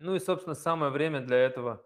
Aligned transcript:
Ну 0.00 0.14
и, 0.14 0.20
собственно, 0.20 0.54
самое 0.54 0.92
время 0.92 1.20
для 1.20 1.38
этого 1.38 1.84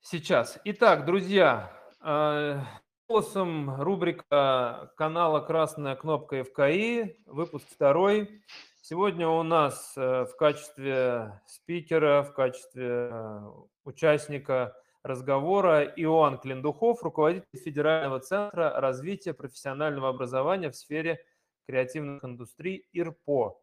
сейчас. 0.00 0.58
Итак, 0.64 1.04
друзья, 1.04 1.70
э, 2.02 2.58
голосом 3.06 3.82
рубрика 3.82 4.94
канала 4.96 5.40
«Красная 5.40 5.94
кнопка 5.94 6.42
ФКИ», 6.42 7.22
выпуск 7.26 7.66
второй. 7.70 8.42
Сегодня 8.80 9.28
у 9.28 9.42
нас 9.42 9.92
э, 9.98 10.24
в 10.24 10.36
качестве 10.36 11.38
спикера, 11.44 12.22
в 12.22 12.32
качестве 12.32 13.10
э, 13.12 13.40
участника 13.84 14.74
разговора 15.02 15.82
Иоанн 15.84 16.38
Клендухов, 16.38 17.02
руководитель 17.02 17.46
Федерального 17.62 18.20
центра 18.20 18.80
развития 18.80 19.34
профессионального 19.34 20.08
образования 20.08 20.70
в 20.70 20.76
сфере 20.76 21.22
креативных 21.66 22.24
индустрий 22.24 22.88
ИРПО. 22.94 23.60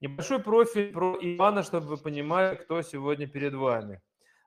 Небольшой 0.00 0.40
профиль 0.40 0.92
про 0.92 1.16
Ивана, 1.20 1.62
чтобы 1.62 1.86
вы 1.86 1.96
понимали, 1.96 2.56
кто 2.56 2.82
сегодня 2.82 3.26
перед 3.26 3.54
вами. 3.54 4.02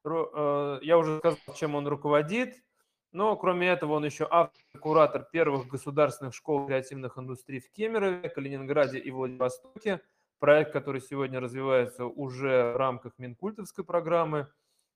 Э, 0.06 0.80
я 0.84 0.98
уже 0.98 1.18
сказал, 1.18 1.40
чем 1.56 1.74
он 1.74 1.88
руководит, 1.88 2.64
но 3.12 3.36
кроме 3.36 3.68
этого 3.68 3.94
он 3.94 4.06
еще 4.06 4.28
автор, 4.30 4.62
куратор 4.80 5.28
первых 5.32 5.68
государственных 5.68 6.36
школ 6.36 6.68
креативных 6.68 7.18
индустрий 7.18 7.60
в 7.60 7.72
Кемерове, 7.72 8.30
Калининграде 8.30 9.00
и 9.00 9.10
Владивостоке. 9.10 10.02
Проект, 10.38 10.72
который 10.72 11.02
сегодня 11.02 11.40
развивается 11.40 12.06
уже 12.06 12.72
в 12.74 12.78
рамках 12.78 13.18
Минкультовской 13.18 13.84
программы. 13.84 14.48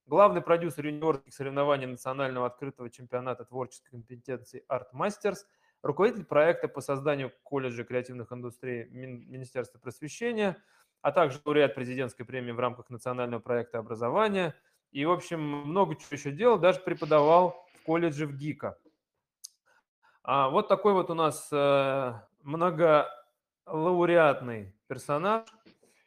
Главный 0.06 0.42
продюсер 0.42 0.86
юниорских 0.86 1.34
соревнований 1.34 1.88
национального 1.88 2.46
открытого 2.46 2.92
чемпионата 2.92 3.44
творческой 3.44 3.90
компетенции 3.90 4.64
Art 4.70 4.92
Masters– 4.94 5.38
руководитель 5.84 6.26
проекта 6.26 6.68
по 6.68 6.82
созданию 6.82 7.32
колледжа 7.44 7.84
креативных 7.84 8.32
индустрий 8.32 8.86
Министерства 8.86 9.78
просвещения, 9.78 10.58
а 11.02 11.12
также 11.12 11.40
лауреат 11.46 11.76
президентской 11.76 12.24
премии 12.24 12.52
в 12.52 12.60
рамках 12.60 12.90
национального 12.90 13.42
проекта 13.42 13.78
образования. 13.78 14.56
И, 14.92 15.06
в 15.06 15.12
общем, 15.12 15.40
много 15.42 15.96
чего 15.96 16.08
еще 16.12 16.32
делал, 16.32 16.58
даже 16.58 16.80
преподавал 16.80 17.68
в 17.76 17.84
колледже 17.84 18.26
в 18.26 18.36
ГИКа. 18.36 18.80
А 20.24 20.50
вот 20.50 20.68
такой 20.70 20.94
вот 20.94 21.10
у 21.10 21.16
нас 21.16 21.50
э, 21.52 22.14
многолауреатный 22.44 24.74
персонаж. 24.88 25.46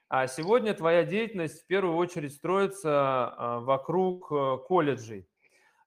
А 0.09 0.29
сегодня 0.29 0.73
твоя 0.73 1.05
деятельность 1.05 1.65
в 1.65 1.67
первую 1.67 1.97
очередь 1.97 2.33
строится 2.33 3.35
э, 3.37 3.59
вокруг 3.59 4.33
э, 4.33 4.57
колледжей. 4.67 5.29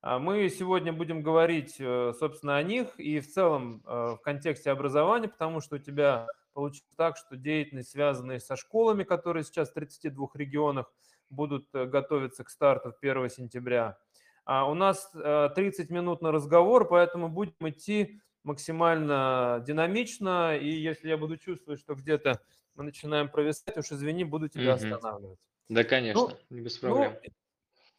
А 0.02 0.18
мы 0.18 0.48
сегодня 0.50 0.94
будем 0.94 1.22
говорить, 1.22 1.76
э, 1.78 2.14
собственно, 2.18 2.56
о 2.56 2.64
них 2.64 2.98
и 2.98 3.20
в 3.20 3.30
целом 3.30 3.84
э, 3.86 4.16
в 4.16 4.20
контексте 4.24 4.72
образования, 4.72 5.28
потому 5.28 5.60
что 5.60 5.76
у 5.76 5.80
тебя 5.80 6.26
получилось 6.54 6.96
так, 6.96 7.18
что 7.18 7.36
деятельность, 7.36 7.92
связанная 7.92 8.40
со 8.40 8.56
школами, 8.56 9.04
которые 9.04 9.44
сейчас 9.44 9.72
в 9.72 9.74
32 9.74 10.30
регионах 10.36 10.90
будут 11.30 11.68
э, 11.74 11.86
готовиться 11.86 12.46
к 12.46 12.50
старту 12.50 12.94
1 13.02 13.30
сентября. 13.30 13.98
А 14.46 14.70
у 14.70 14.74
нас 14.74 15.12
30 15.12 15.92
минут 15.92 16.22
на 16.22 16.32
разговор, 16.32 16.88
поэтому 16.88 17.30
будем 17.30 17.70
идти 17.70 18.20
максимально 18.44 19.62
динамично, 19.68 20.58
и 20.58 20.70
если 20.70 21.10
я 21.10 21.18
буду 21.18 21.38
чувствовать, 21.38 21.80
что 21.80 21.94
где-то 21.94 22.42
мы 22.74 22.86
начинаем 22.86 23.30
провисать, 23.30 23.78
уж 23.78 23.92
извини, 23.92 24.24
буду 24.24 24.48
тебя 24.48 24.76
угу. 24.76 24.86
останавливать. 24.86 25.40
Да, 25.68 25.84
конечно, 25.84 26.30
ну, 26.50 26.58
без 26.58 26.78
проблем. 26.80 27.14
Ну, 27.24 27.32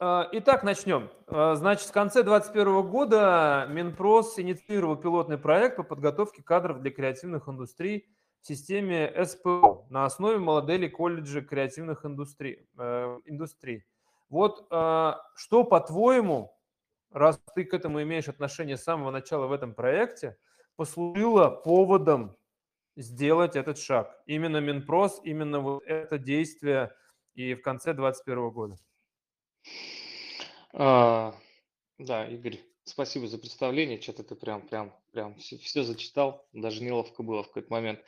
итак, 0.00 0.62
начнем. 0.62 1.10
А, 1.26 1.56
значит, 1.56 1.88
в 1.88 1.92
конце 1.92 2.22
2021 2.22 2.88
года 2.88 3.66
Минпрос 3.68 4.38
инициировал 4.38 4.96
пилотный 4.96 5.36
проект 5.36 5.76
по 5.76 5.82
подготовке 5.82 6.42
кадров 6.42 6.80
для 6.80 6.90
креативных 6.90 7.48
индустрий 7.50 8.06
в 8.40 8.46
системе 8.46 9.12
СПО 9.22 9.84
на 9.90 10.06
основе 10.06 10.38
модели 10.38 10.88
колледжа 10.88 11.42
креативных 11.42 12.06
индустрий. 12.06 12.66
Э, 12.78 13.18
индустрий. 13.26 13.84
Вот 14.30 14.66
а, 14.70 15.20
что, 15.34 15.64
по-твоему, 15.64 16.58
раз 17.10 17.38
ты 17.54 17.64
к 17.64 17.74
этому 17.74 18.02
имеешь 18.02 18.28
отношение 18.28 18.78
с 18.78 18.82
самого 18.82 19.10
начала 19.10 19.48
в 19.48 19.52
этом 19.52 19.74
проекте, 19.74 20.38
послужило 20.76 21.50
поводом 21.50 22.34
сделать 22.96 23.54
этот 23.54 23.76
шаг? 23.76 24.18
Именно 24.24 24.62
Минпрос, 24.62 25.20
именно 25.24 25.60
вот 25.60 25.82
это 25.84 26.16
действие 26.16 26.90
и 27.34 27.52
в 27.52 27.60
конце 27.60 27.92
2021 27.92 28.50
года. 28.50 28.76
А, 30.72 31.34
да, 31.98 32.28
Игорь, 32.28 32.60
спасибо 32.84 33.26
за 33.26 33.38
представление. 33.38 34.00
Что-то 34.00 34.22
ты 34.24 34.34
прям, 34.34 34.66
прям, 34.66 34.94
прям 35.12 35.34
все, 35.36 35.58
все 35.58 35.82
зачитал, 35.82 36.46
даже 36.52 36.82
неловко 36.82 37.22
было 37.22 37.42
в 37.42 37.48
какой-то 37.48 37.72
момент. 37.72 38.00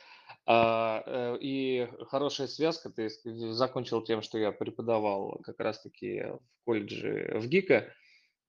А, 0.45 1.03
э, 1.05 1.37
и 1.41 1.87
хорошая 2.07 2.47
связка, 2.47 2.89
ты 2.89 3.09
закончил 3.53 4.01
тем, 4.01 4.21
что 4.21 4.37
я 4.37 4.51
преподавал 4.51 5.39
как 5.43 5.59
раз-таки 5.59 6.23
в 6.23 6.65
колледже 6.65 7.37
в 7.39 7.47
ГИКа, 7.47 7.93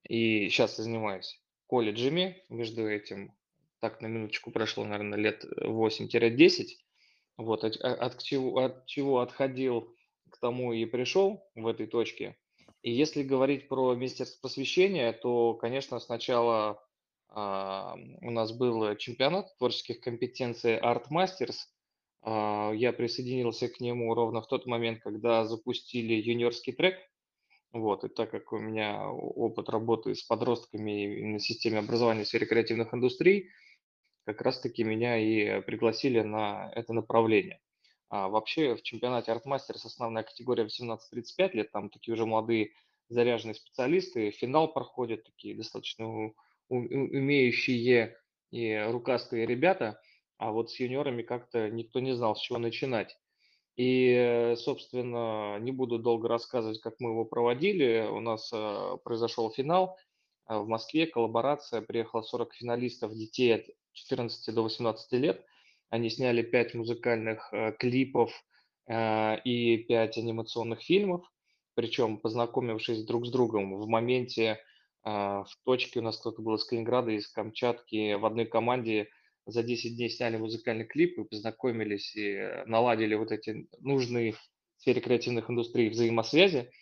и 0.09 0.49
сейчас 0.49 0.77
занимаюсь 0.77 1.41
колледжами. 1.67 2.43
Между 2.49 2.89
этим, 2.89 3.33
так 3.81 4.01
на 4.01 4.07
минуточку 4.07 4.51
прошло, 4.51 4.85
наверное, 4.85 5.19
лет 5.19 5.45
8-10. 5.45 6.67
Вот, 7.37 7.65
от, 7.65 7.77
от, 7.77 8.23
чего, 8.23 8.59
от 8.59 8.87
чего 8.87 9.21
отходил 9.21 9.93
к 10.31 10.39
тому 10.39 10.73
и 10.73 10.85
пришел 10.85 11.49
в 11.57 11.67
этой 11.67 11.87
точке. 11.87 12.37
И 12.85 12.93
если 12.93 13.23
говорить 13.23 13.67
про 13.67 13.95
Министерство 13.95 14.43
просвещения, 14.43 15.15
то, 15.15 15.55
конечно, 15.55 15.99
сначала 16.01 16.87
а, 17.31 17.97
у 18.21 18.31
нас 18.31 18.53
был 18.53 18.95
чемпионат 18.97 19.57
творческих 19.57 20.03
компетенций 20.03 20.79
Art 20.79 21.05
Masters. 21.11 21.57
А, 22.21 22.73
я 22.75 22.93
присоединился 22.93 23.71
к 23.71 23.81
нему 23.81 24.13
ровно 24.13 24.43
в 24.43 24.49
тот 24.49 24.67
момент, 24.67 25.01
когда 25.01 25.47
запустили 25.47 26.13
юниорский 26.13 26.75
трек. 26.75 26.97
Вот, 27.73 28.05
и 28.05 28.09
так 28.09 28.31
как 28.31 28.53
у 28.53 28.59
меня 28.59 29.09
опыт 29.09 29.71
работы 29.71 30.15
с 30.15 30.23
подростками 30.23 31.23
на 31.23 31.39
системе 31.39 31.79
образования 31.79 32.25
в 32.25 32.29
сфере 32.29 32.45
креативных 32.45 32.93
индустрий, 32.93 33.49
как 34.27 34.43
раз-таки 34.43 34.85
меня 34.85 35.17
и 35.17 35.63
пригласили 35.63 36.21
на 36.21 36.71
это 36.75 36.93
направление. 36.93 37.63
А 38.15 38.29
вообще 38.29 38.77
в 38.77 38.83
чемпионате 38.83 39.33
ArtMasters 39.33 39.87
основная 39.87 40.23
категория 40.23 40.65
18-35 40.65 41.51
лет, 41.55 41.73
там 41.73 41.91
такие 41.91 42.15
уже 42.15 42.25
молодые 42.25 42.71
заряженные 43.09 43.57
специалисты, 43.57 44.31
финал 44.31 44.73
проходят 44.73 45.25
такие 45.25 45.57
достаточно 45.57 46.31
умеющие 46.69 48.17
и 48.53 48.85
рукастые 48.89 49.47
ребята, 49.47 50.01
а 50.39 50.53
вот 50.53 50.71
с 50.71 50.79
юниорами 50.79 51.23
как-то 51.23 51.69
никто 51.71 51.99
не 51.99 52.15
знал, 52.15 52.37
с 52.37 52.41
чего 52.41 52.61
начинать. 52.61 53.19
И, 53.75 54.55
собственно, 54.59 55.59
не 55.59 55.73
буду 55.73 55.99
долго 55.99 56.29
рассказывать, 56.29 56.81
как 56.81 56.95
мы 57.01 57.11
его 57.11 57.25
проводили. 57.25 58.07
У 58.09 58.21
нас 58.21 58.49
э, 58.53 58.97
произошел 59.03 59.51
финал 59.51 59.99
э, 60.49 60.57
в 60.57 60.69
Москве, 60.69 61.09
коллаборация, 61.09 61.81
приехало 61.83 62.23
40 62.23 62.55
финалистов 62.55 63.13
детей 63.13 63.57
от 63.57 63.65
14 63.93 64.55
до 64.55 64.63
18 64.63 65.13
лет– 65.15 65.45
они 65.95 66.11
сняли 66.11 66.43
пять 66.43 66.75
музыкальных 66.75 67.49
э, 67.53 67.71
клипов 67.79 68.33
э, 68.89 69.41
и 69.45 69.77
пять 69.77 70.19
анимационных 70.19 70.83
фильмов, 70.83 71.25
причем 71.77 72.19
познакомившись 72.19 73.05
друг 73.05 73.27
с 73.27 73.31
другом 73.31 73.77
в 73.77 73.87
моменте, 73.87 74.59
э, 75.05 75.09
в 75.09 75.49
точке 75.65 76.01
у 76.01 76.03
нас 76.03 76.19
кто-то 76.19 76.43
был 76.43 76.57
из 76.57 76.65
Калининграда, 76.65 77.13
из 77.13 77.29
Камчатки, 77.29 78.15
в 78.15 78.27
одной 78.27 78.47
команде 78.47 79.09
за 79.47 79.63
10 79.63 79.95
дней 79.95 80.11
сняли 80.11 80.37
музыкальный 80.37 80.85
клип 80.85 81.17
и 81.17 81.29
познакомились 81.29 82.17
и 82.17 82.65
наладили 82.67 83.15
вот 83.15 83.31
эти 83.31 83.69
нужные 83.79 84.33
в 84.33 84.41
сфере 84.79 85.01
креативных 85.01 85.49
индустрий 85.49 85.91
взаимосвязи. 85.91 86.73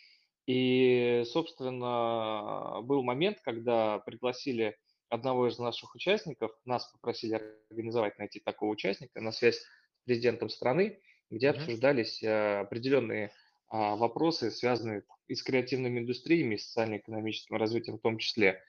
И, 0.46 1.22
собственно, 1.26 2.80
был 2.82 3.02
момент, 3.02 3.40
когда 3.42 3.98
пригласили 3.98 4.74
одного 5.12 5.48
из 5.48 5.58
наших 5.58 5.94
участников, 5.94 6.52
нас 6.64 6.86
попросили 6.86 7.40
организовать, 7.70 8.18
найти 8.18 8.40
такого 8.40 8.70
участника 8.70 9.20
на 9.20 9.30
связь 9.30 9.58
с 9.58 9.66
президентом 10.04 10.48
страны, 10.48 11.00
где 11.30 11.48
mm-hmm. 11.48 11.50
обсуждались 11.50 12.22
э, 12.22 12.60
определенные 12.60 13.30
а, 13.68 13.96
вопросы, 13.96 14.50
связанные 14.50 15.02
и 15.28 15.34
с 15.34 15.42
креативными 15.42 16.00
индустриями, 16.00 16.54
и 16.54 16.58
социально-экономическим 16.58 17.56
развитием 17.56 17.98
в 17.98 18.02
том 18.02 18.18
числе. 18.18 18.62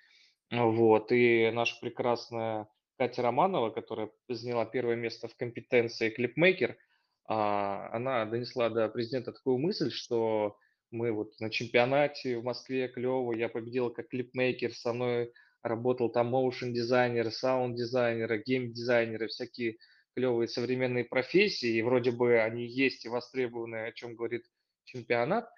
Вот. 0.52 1.12
И 1.12 1.50
наша 1.54 1.78
прекрасная 1.80 2.68
Катя 2.98 3.22
Романова, 3.22 3.70
которая 3.70 4.10
заняла 4.30 4.66
первое 4.66 4.96
место 4.96 5.28
в 5.28 5.36
компетенции 5.36 6.10
клипмейкер, 6.10 6.78
а, 7.26 7.90
она 7.94 8.26
донесла 8.26 8.70
до 8.70 8.88
президента 8.90 9.32
такую 9.32 9.58
мысль, 9.58 9.92
что 9.92 10.58
мы 10.92 11.12
вот 11.12 11.40
на 11.40 11.50
чемпионате 11.50 12.38
в 12.38 12.44
Москве 12.44 12.88
клево, 12.90 13.34
я 13.34 13.50
победила 13.50 13.90
как 13.90 14.10
клипмейкер, 14.10 14.74
со 14.74 14.94
мной 14.94 15.34
работал 15.64 16.10
там 16.10 16.36
motion 16.36 16.72
дизайнеры, 16.72 17.32
sound 17.32 17.76
дизайнеры, 17.76 18.44
game 18.46 18.72
дизайнеры, 18.72 19.28
всякие 19.28 19.78
клевые 20.16 20.48
современные 20.48 21.06
профессии, 21.06 21.78
и 21.78 21.82
вроде 21.82 22.12
бы 22.12 22.40
они 22.40 22.68
есть 22.68 23.06
и 23.06 23.10
востребованы, 23.10 23.88
о 23.88 23.92
чем 23.94 24.16
говорит 24.16 24.46
чемпионат, 24.84 25.50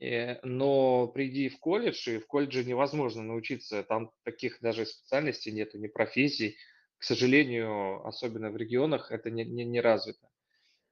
э, 0.00 0.40
но 0.42 1.06
приди 1.08 1.48
в 1.48 1.58
колледж, 1.60 2.08
и 2.08 2.18
в 2.18 2.26
колледже 2.26 2.64
невозможно 2.64 3.22
научиться, 3.22 3.84
там 3.84 4.10
таких 4.24 4.58
даже 4.60 4.86
специальностей 4.86 5.52
нету, 5.52 5.78
ни 5.78 5.86
профессий, 5.86 6.56
к 6.98 7.04
сожалению, 7.04 8.06
особенно 8.06 8.50
в 8.50 8.56
регионах 8.56 9.12
это 9.12 9.30
не, 9.30 9.44
не, 9.44 9.64
не 9.64 9.80
развито. 9.80 10.29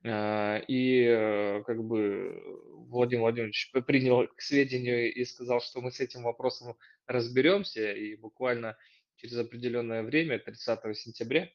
А, 0.05 0.59
и 0.69 1.03
э, 1.03 1.63
как 1.65 1.83
бы 1.83 2.41
Владимир 2.89 3.23
Владимирович 3.23 3.71
принял 3.87 4.29
к 4.29 4.41
сведению 4.41 5.13
и 5.13 5.25
сказал, 5.25 5.61
что 5.61 5.81
мы 5.81 5.91
с 5.91 6.01
этим 6.01 6.23
вопросом 6.23 6.77
разберемся, 7.07 7.93
и 7.93 8.15
буквально 8.17 8.77
через 9.17 9.37
определенное 9.39 10.03
время, 10.03 10.39
30 10.39 10.97
сентября, 10.97 11.51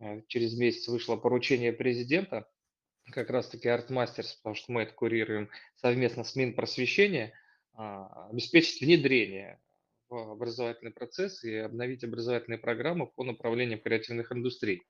э, 0.00 0.22
через 0.28 0.56
месяц 0.58 0.88
вышло 0.88 1.16
поручение 1.16 1.72
президента, 1.72 2.48
как 3.12 3.30
раз-таки 3.30 3.68
Артмастерс, 3.68 4.34
потому 4.34 4.54
что 4.54 4.72
мы 4.72 4.82
это 4.82 4.92
курируем 4.92 5.48
совместно 5.76 6.24
с 6.24 6.34
Минпросвещения, 6.34 7.32
а, 7.74 8.28
обеспечить 8.30 8.80
внедрение 8.80 9.60
в 10.08 10.32
образовательный 10.32 10.92
процесс 10.92 11.44
и 11.44 11.54
обновить 11.54 12.04
образовательные 12.04 12.58
программы 12.58 13.06
по 13.06 13.24
направлению 13.24 13.80
креативных 13.80 14.32
индустрий. 14.32 14.82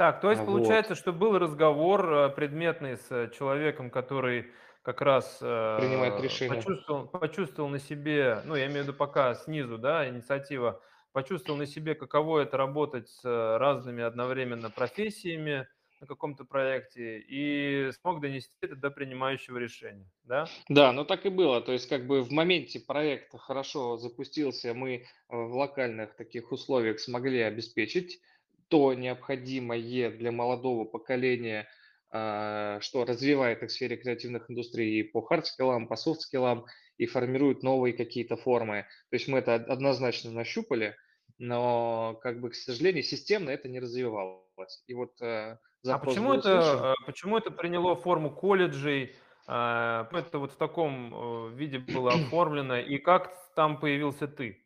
Так, 0.00 0.22
то 0.22 0.30
есть 0.30 0.40
А, 0.40 0.46
получается, 0.46 0.94
Вот. 0.94 0.98
что 0.98 1.12
был 1.12 1.38
разговор 1.38 2.10
э, 2.10 2.28
предметный 2.30 2.96
с 2.96 3.06
э, 3.10 3.30
человеком, 3.36 3.90
который 3.90 4.50
как 4.80 5.02
раз 5.02 5.36
Принимает 5.76 6.14
э, 6.14 6.22
решение. 6.22 6.56
почувствовал, 6.56 7.06
почувствовал 7.06 7.68
на 7.68 7.78
себе, 7.78 8.40
ну, 8.46 8.54
я 8.56 8.64
имею 8.68 8.84
в 8.84 8.88
виду 8.88 8.94
пока 8.94 9.34
снизу, 9.34 9.76
да, 9.76 10.08
инициатива, 10.08 10.80
почувствовал 11.12 11.58
на 11.58 11.66
себе, 11.66 11.94
каково 11.94 12.40
это 12.40 12.56
работать 12.56 13.10
с 13.10 13.22
разными 13.58 14.02
одновременно 14.02 14.70
профессиями 14.70 15.68
на 16.00 16.06
каком-то 16.06 16.46
проекте 16.46 17.18
и 17.18 17.92
смог 18.00 18.22
донести 18.22 18.54
это 18.62 18.76
до 18.76 18.90
принимающего 18.90 19.58
решения, 19.58 20.10
да? 20.24 20.56
Да, 20.70 20.92
ну 20.92 21.04
так 21.04 21.26
и 21.26 21.28
было. 21.28 21.60
То 21.60 21.72
есть 21.72 21.90
как 21.90 22.06
бы 22.06 22.22
в 22.22 22.30
моменте 22.32 22.80
проект 22.80 23.38
хорошо 23.38 23.98
запустился, 23.98 24.72
мы 24.72 25.04
в 25.28 25.54
локальных 25.54 26.16
таких 26.16 26.52
условиях 26.52 27.00
смогли 27.00 27.40
обеспечить 27.42 28.22
то 28.70 28.94
необходимое 28.94 30.10
для 30.10 30.32
молодого 30.32 30.84
поколения, 30.84 31.68
а, 32.12 32.80
что 32.80 33.04
развивает 33.04 33.62
их 33.62 33.70
в 33.70 33.72
сфере 33.72 33.96
креативных 33.96 34.50
индустрий 34.50 35.00
и 35.00 35.02
по 35.02 35.20
хард-скиллам, 35.20 35.86
по 35.86 35.96
софт-скиллам 35.96 36.66
и 36.96 37.06
формирует 37.06 37.62
новые 37.62 37.92
какие-то 37.94 38.36
формы. 38.36 38.86
То 39.10 39.16
есть 39.16 39.28
мы 39.28 39.38
это 39.38 39.56
од- 39.56 39.68
однозначно 39.68 40.30
нащупали, 40.30 40.96
но, 41.38 42.18
как 42.22 42.40
бы, 42.40 42.50
к 42.50 42.54
сожалению, 42.54 43.02
системно 43.02 43.50
это 43.50 43.68
не 43.68 43.80
развивалось. 43.80 44.84
И 44.86 44.94
вот 44.94 45.20
э, 45.20 45.58
А 45.88 45.98
почему 45.98 46.34
это, 46.34 46.94
э, 47.00 47.04
почему 47.06 47.38
это 47.38 47.50
приняло 47.50 47.96
форму 47.96 48.30
колледжей? 48.34 49.14
А, 49.46 50.04
почему 50.04 50.20
это 50.20 50.38
вот 50.38 50.52
в 50.52 50.56
таком 50.56 51.14
э, 51.14 51.54
виде 51.56 51.78
было 51.78 52.12
оформлено? 52.12 52.78
И 52.78 52.98
как 52.98 53.32
там 53.56 53.80
появился 53.80 54.28
ты? 54.28 54.64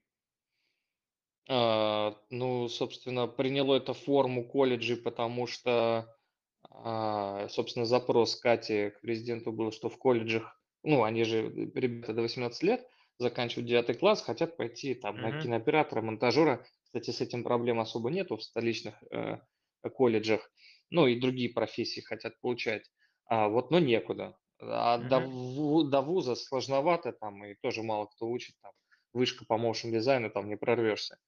А, 1.49 2.17
ну, 2.31 2.69
собственно, 2.69 3.27
приняло 3.27 3.75
это 3.77 3.93
форму 3.93 4.49
колледжей, 4.49 4.97
потому 4.97 5.47
что, 5.47 6.17
а, 6.71 7.49
собственно, 7.49 7.85
запрос 7.87 8.37
Кати 8.37 8.91
к 8.91 9.01
президенту 9.03 9.53
был, 9.53 9.71
что 9.73 9.89
в 9.91 9.99
колледжах, 9.99 10.61
ну, 10.83 11.05
они 11.05 11.25
же, 11.25 11.39
э, 11.49 11.81
ребята 11.81 12.15
до 12.15 12.23
18 12.23 12.63
лет, 12.63 12.89
заканчивают 13.19 13.69
9 13.69 13.99
класс, 13.99 14.23
хотят 14.23 14.57
пойти 14.57 14.95
там 14.95 15.21
на 15.21 15.33
Мгм, 15.33 15.33
кинооператора, 15.33 16.01
монтажера. 16.03 16.67
Кстати, 16.85 17.11
с 17.11 17.21
этим 17.21 17.45
проблем 17.45 17.79
особо 17.81 18.11
нету 18.11 18.37
в 18.37 18.43
столичных 18.43 19.03
э, 19.13 19.39
колледжах. 19.95 20.51
Ну, 20.91 21.07
и 21.07 21.21
другие 21.21 21.51
профессии 21.53 22.01
хотят 22.01 22.41
получать. 22.41 22.91
А 23.27 23.49
вот, 23.49 23.71
но 23.71 23.79
некуда. 23.79 24.39
А 24.61 24.99
до, 24.99 25.19
ву- 25.19 25.85
до 25.85 26.01
вуза 26.03 26.35
сложновато 26.37 27.13
там, 27.13 27.45
и 27.45 27.55
тоже 27.55 27.83
мало 27.83 28.07
кто 28.07 28.29
учит 28.29 28.57
там. 28.63 28.73
Вышка 29.13 29.45
по 29.47 29.59
моушен 29.59 29.93
дизайну, 29.93 30.31
там 30.31 30.49
не 30.49 30.57
прорвешься. 30.57 31.19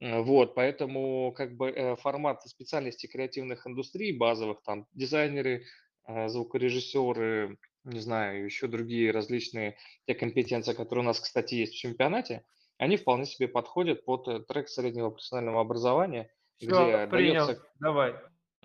Э, 0.00 0.20
вот, 0.20 0.54
поэтому 0.54 1.32
как 1.32 1.56
бы, 1.56 1.70
э, 1.70 1.96
формат 1.96 2.42
специальностей 2.42 3.08
креативных 3.08 3.66
индустрий 3.66 4.16
базовых, 4.16 4.62
там 4.62 4.86
дизайнеры, 4.92 5.64
э, 6.06 6.28
звукорежиссеры, 6.28 7.58
не 7.84 8.00
знаю, 8.00 8.44
еще 8.44 8.66
другие 8.66 9.10
различные 9.10 9.78
те 10.06 10.14
компетенции, 10.14 10.74
которые 10.74 11.04
у 11.04 11.06
нас, 11.06 11.20
кстати, 11.20 11.54
есть 11.54 11.74
в 11.74 11.78
чемпионате, 11.78 12.44
они 12.78 12.96
вполне 12.96 13.24
себе 13.26 13.48
подходят 13.48 14.04
под 14.04 14.46
трек 14.48 14.68
среднего 14.68 15.10
профессионального 15.10 15.60
образования, 15.60 16.30
Все, 16.58 16.98
где 16.98 17.06
принял. 17.08 17.54
дается 17.54 17.62
Давай. 17.80 18.14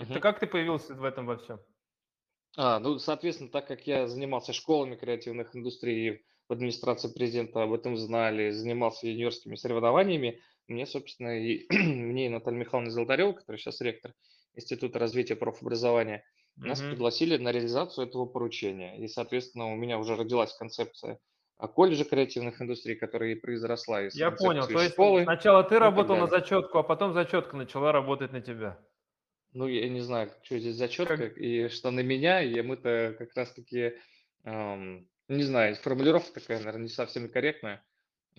Это 0.08 0.20
Мгм. 0.20 0.20
как 0.20 0.40
ты 0.40 0.48
появился 0.48 0.94
в 0.96 1.04
этом 1.06 1.26
во 1.26 1.38
всем? 1.38 1.62
А, 2.58 2.80
ну, 2.80 3.00
соответственно, 3.00 3.50
так 3.50 3.68
как 3.68 3.88
я 3.88 4.08
занимался 4.08 4.54
школами 4.54 4.96
креативных 4.96 5.56
индустрий, 5.56 6.26
в 6.50 6.54
администрации 6.54 7.08
президента 7.12 7.64
об 7.64 7.72
этом 7.72 7.96
знали, 7.96 8.50
занимался 8.52 9.08
юниорскими 9.08 9.56
соревнованиями, 9.56 10.42
мне, 10.68 10.86
собственно, 10.86 11.40
и 11.40 11.66
мне 11.74 12.28
и 12.28 12.30
Наталья 12.30 12.58
Михайловна 12.58 12.92
Золотарева, 12.92 13.34
которая 13.34 13.60
сейчас 13.60 13.82
ректор 13.82 14.14
Института 14.56 15.00
развития 15.00 15.36
профобразования, 15.36 16.24
нас 16.58 16.82
Мгм. 16.82 16.92
пригласили 16.92 17.38
на 17.38 17.52
реализацию 17.52 18.08
этого 18.08 18.26
поручения. 18.26 18.98
И, 18.98 19.08
соответственно, 19.08 19.72
у 19.72 19.76
меня 19.76 19.98
уже 19.98 20.16
родилась 20.16 20.54
концепция 20.54 21.20
а, 21.58 21.68
колледжа 21.68 22.06
креативных 22.06 22.62
индустрий, 22.62 22.96
которая 22.96 23.32
и 23.32 23.36
произросла 23.36 24.02
из 24.02 24.16
Я 24.16 24.32
понял. 24.32 24.68
То 24.68 24.82
есть 24.82 24.94
школы 24.94 25.24
сначала 25.24 25.64
ты 25.64 25.80
работал 25.80 26.18
на 26.18 26.28
зачетку, 26.28 26.80
а 26.80 26.84
потом 26.84 27.14
зачетка 27.14 27.56
начала 27.56 27.92
работать 27.92 28.32
на 28.32 28.42
тебя. 28.42 28.80
Ну, 29.54 29.68
я 29.68 29.88
не 29.90 30.00
знаю, 30.00 30.32
что 30.44 30.58
здесь 30.58 30.78
Как... 30.78 30.90
зачетка 30.90 31.26
и 31.26 31.68
что 31.68 31.92
на 31.92 32.00
меня, 32.00 32.42
и 32.42 32.62
мы-то 32.62 33.16
как 33.18 33.36
раз-таки, 33.36 33.94
ам, 34.44 35.08
не 35.28 35.44
знаю, 35.44 35.76
формулировка 35.76 36.40
такая, 36.40 36.60
наверное, 36.60 36.84
не 36.84 36.90
совсем 36.90 37.30
корректная. 37.30 37.86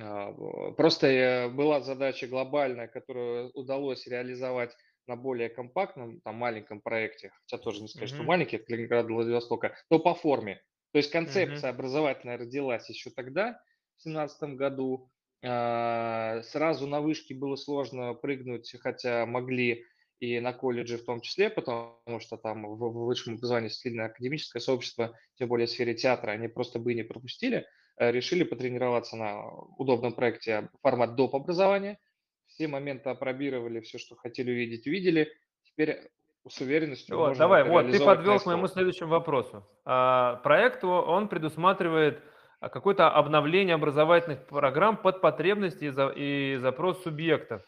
А, 0.00 0.32
Просто 0.72 1.06
э, 1.06 1.48
была 1.48 1.80
задача 1.80 2.26
глобальная, 2.26 2.88
которую 2.88 3.50
удалось 3.54 4.06
реализовать 4.06 4.74
на 5.06 5.16
более 5.16 5.48
компактном, 5.48 6.20
там, 6.20 6.36
маленьком 6.36 6.80
проекте, 6.80 7.30
хотя 7.30 7.62
тоже 7.62 7.82
не 7.82 7.88
сказать, 7.88 8.08
что 8.10 8.22
Мгм, 8.22 8.24
маленький, 8.24 8.56
от 8.56 8.64
Калининграда 8.64 9.08
до 9.08 9.14
Владивостока, 9.14 9.76
но 9.90 9.98
по 9.98 10.14
форме. 10.14 10.62
То 10.92 10.98
есть 10.98 11.10
концепция 11.10 11.70
образовательная 11.70 12.38
родилась 12.38 12.88
еще 12.88 13.10
тогда, 13.10 13.60
в 13.96 14.02
семнадцатом 14.02 14.56
году. 14.56 15.10
А, 15.44 16.40
Сразу 16.42 16.86
на 16.86 17.00
вышке 17.00 17.34
было 17.34 17.56
сложно 17.56 18.14
прыгнуть, 18.14 18.74
хотя 18.80 19.26
могли 19.26 19.84
и 20.20 20.38
на 20.38 20.52
колледже 20.52 20.98
в 20.98 21.04
том 21.04 21.20
числе, 21.20 21.50
потому 21.50 21.98
что 22.20 22.36
там 22.36 22.64
в 22.64 23.04
высшем 23.06 23.34
образовании 23.34 23.68
сильное 23.68 24.06
академическое 24.06 24.60
сообщество, 24.60 25.18
тем 25.34 25.48
более 25.48 25.66
в 25.66 25.70
сфере 25.70 25.94
театра, 25.94 26.30
они 26.30 26.46
просто 26.46 26.78
бы 26.78 26.94
не 26.94 27.02
пропустили. 27.02 27.56
Э, 27.56 27.64
решили 27.98 28.44
потренироваться 28.44 29.16
на 29.16 29.44
удобном 29.78 30.12
проекте 30.12 30.68
формат 30.82 31.14
доп. 31.14 31.34
образования. 31.34 31.98
Все 32.46 32.68
моменты 32.68 33.10
опробировали, 33.10 33.80
все, 33.80 33.98
что 33.98 34.14
хотели 34.16 34.50
увидеть, 34.50 34.86
увидели. 34.86 35.32
Теперь 35.64 36.10
с 36.48 36.60
уверенностью 36.60 37.16
Вот, 37.16 37.38
давай, 37.38 37.64
вот, 37.64 37.90
ты 37.90 38.04
подвел 38.04 38.38
к 38.40 38.46
моему 38.46 38.66
следующему 38.66 39.08
вопросу. 39.10 39.64
А, 39.84 40.36
Проект, 40.42 40.84
он 40.84 41.28
предусматривает 41.28 42.20
а, 42.60 42.68
какое-то 42.68 43.10
обновление 43.10 43.74
образовательных 43.74 44.46
программ 44.46 44.96
под 44.96 45.20
потребности 45.20 45.84
и 45.84 45.90
за- 45.90 46.12
и 46.14 46.56
запрос 46.56 47.02
субъектов. 47.02 47.62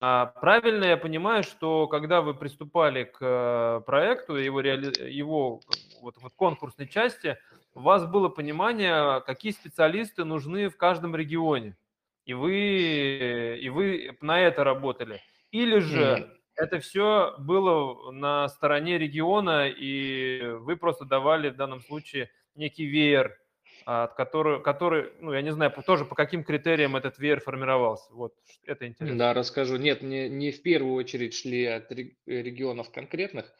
А 0.00 0.26
правильно 0.26 0.84
я 0.84 0.96
понимаю, 0.96 1.42
что 1.42 1.86
когда 1.88 2.20
вы 2.22 2.32
приступали 2.34 3.04
к 3.04 3.18
э, 3.20 3.80
проекту, 3.84 4.36
его, 4.36 4.60
реали- 4.60 5.10
его 5.10 5.60
вот, 6.00 6.16
вот 6.18 6.32
конкурсной 6.34 6.86
части, 6.88 7.36
у 7.78 7.82
вас 7.82 8.04
было 8.06 8.28
понимание, 8.28 9.20
какие 9.22 9.52
специалисты 9.52 10.24
нужны 10.24 10.68
в 10.68 10.76
каждом 10.76 11.14
регионе, 11.14 11.76
и 12.24 12.34
вы, 12.34 13.58
и 13.60 13.68
вы 13.68 14.16
на 14.20 14.40
это 14.40 14.64
работали. 14.64 15.20
Или 15.52 15.78
же 15.78 16.28
это 16.56 16.80
все 16.80 17.36
было 17.38 18.10
на 18.10 18.48
стороне 18.48 18.98
региона, 18.98 19.68
и 19.68 20.42
вы 20.58 20.76
просто 20.76 21.04
давали 21.04 21.50
в 21.50 21.56
данном 21.56 21.80
случае 21.80 22.30
некий 22.56 22.84
веер, 22.84 23.38
а, 23.86 24.04
от 24.04 24.14
которого, 24.14 24.58
который, 24.58 25.12
ну, 25.20 25.32
я 25.32 25.40
не 25.40 25.52
знаю, 25.52 25.72
тоже 25.86 26.04
по 26.04 26.16
каким 26.16 26.42
критериям 26.42 26.96
этот 26.96 27.18
веер 27.18 27.40
формировался. 27.40 28.12
Вот 28.12 28.34
это 28.66 28.88
интересно. 28.88 29.18
Да, 29.18 29.34
расскажу. 29.34 29.76
Нет, 29.76 30.02
не, 30.02 30.28
не 30.28 30.50
в 30.50 30.62
первую 30.62 30.94
очередь 30.94 31.34
шли 31.34 31.64
от 31.64 31.90
ре- 31.92 32.16
регионов 32.26 32.90
конкретных. 32.90 33.54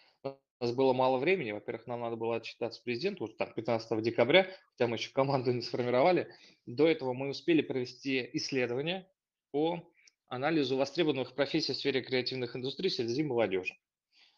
У 0.61 0.65
нас 0.65 0.75
было 0.75 0.93
мало 0.93 1.19
времени. 1.19 1.53
Во-первых, 1.53 1.87
нам 1.87 2.01
надо 2.01 2.17
было 2.17 2.37
отчитаться 2.37 2.83
президенту 2.83 3.25
вот 3.27 3.37
там 3.37 3.53
15 3.53 4.03
декабря, 4.03 4.49
хотя 4.73 4.89
мы 4.89 4.97
еще 4.97 5.13
команду 5.13 5.53
не 5.53 5.63
сформировали. 5.63 6.29
До 6.67 6.87
этого 6.89 7.13
мы 7.13 7.29
успели 7.29 7.63
провести 7.63 8.29
исследование 8.33 9.09
по 9.53 9.89
анализу 10.27 10.77
востребованных 10.77 11.35
профессий 11.35 11.73
в 11.73 11.77
сфере 11.77 12.03
креативных 12.03 12.57
индустрий 12.57 12.91
среди 12.91 13.23
молодежи. 13.23 13.77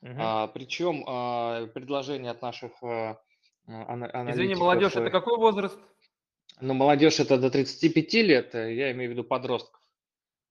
Мгм. 0.02 0.16
А, 0.18 0.46
причем 0.48 1.04
а, 1.06 1.66
предложения 1.68 2.30
от 2.30 2.42
наших 2.42 2.72
а, 2.82 3.20
а, 3.66 3.94
ана- 3.94 4.06
Извини, 4.06 4.14
аналитиков, 4.20 4.60
молодежь, 4.60 4.92
это 4.92 5.06
э, 5.06 5.10
какой 5.10 5.38
возраст? 5.38 5.78
ну, 6.60 6.74
молодежь 6.74 7.18
это 7.20 7.38
до 7.38 7.50
35 7.50 8.22
лет, 8.22 8.54
э, 8.54 8.74
я 8.74 8.92
имею 8.92 9.10
в 9.10 9.12
виду 9.14 9.24
подростков 9.24 9.80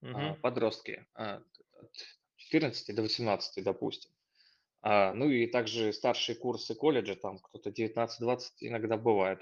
а, 0.01 0.05
Мгм. 0.07 0.41
подростки, 0.41 1.05
а, 1.13 1.41
от 1.79 1.91
14 2.37 2.95
до 2.95 3.01
18, 3.03 3.63
допустим. 3.63 4.11
А, 4.81 5.13
ну 5.13 5.29
и 5.29 5.47
также 5.47 5.91
старшие 5.93 6.35
курсы 6.35 6.75
колледжа, 6.75 7.15
там 7.15 7.39
кто-то 7.39 7.69
19-20 7.69 8.41
иногда 8.61 8.97
бывает, 8.97 9.39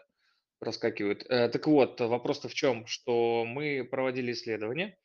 проскакивают. 0.60 1.26
Э, 1.30 1.50
Так 1.50 1.68
вот, 1.68 2.00
вопрос-то 2.02 2.50
в 2.50 2.54
чем, 2.54 2.88
что 2.88 3.46
мы 3.46 3.88
проводили 3.90 4.32
исследование, 4.32 4.98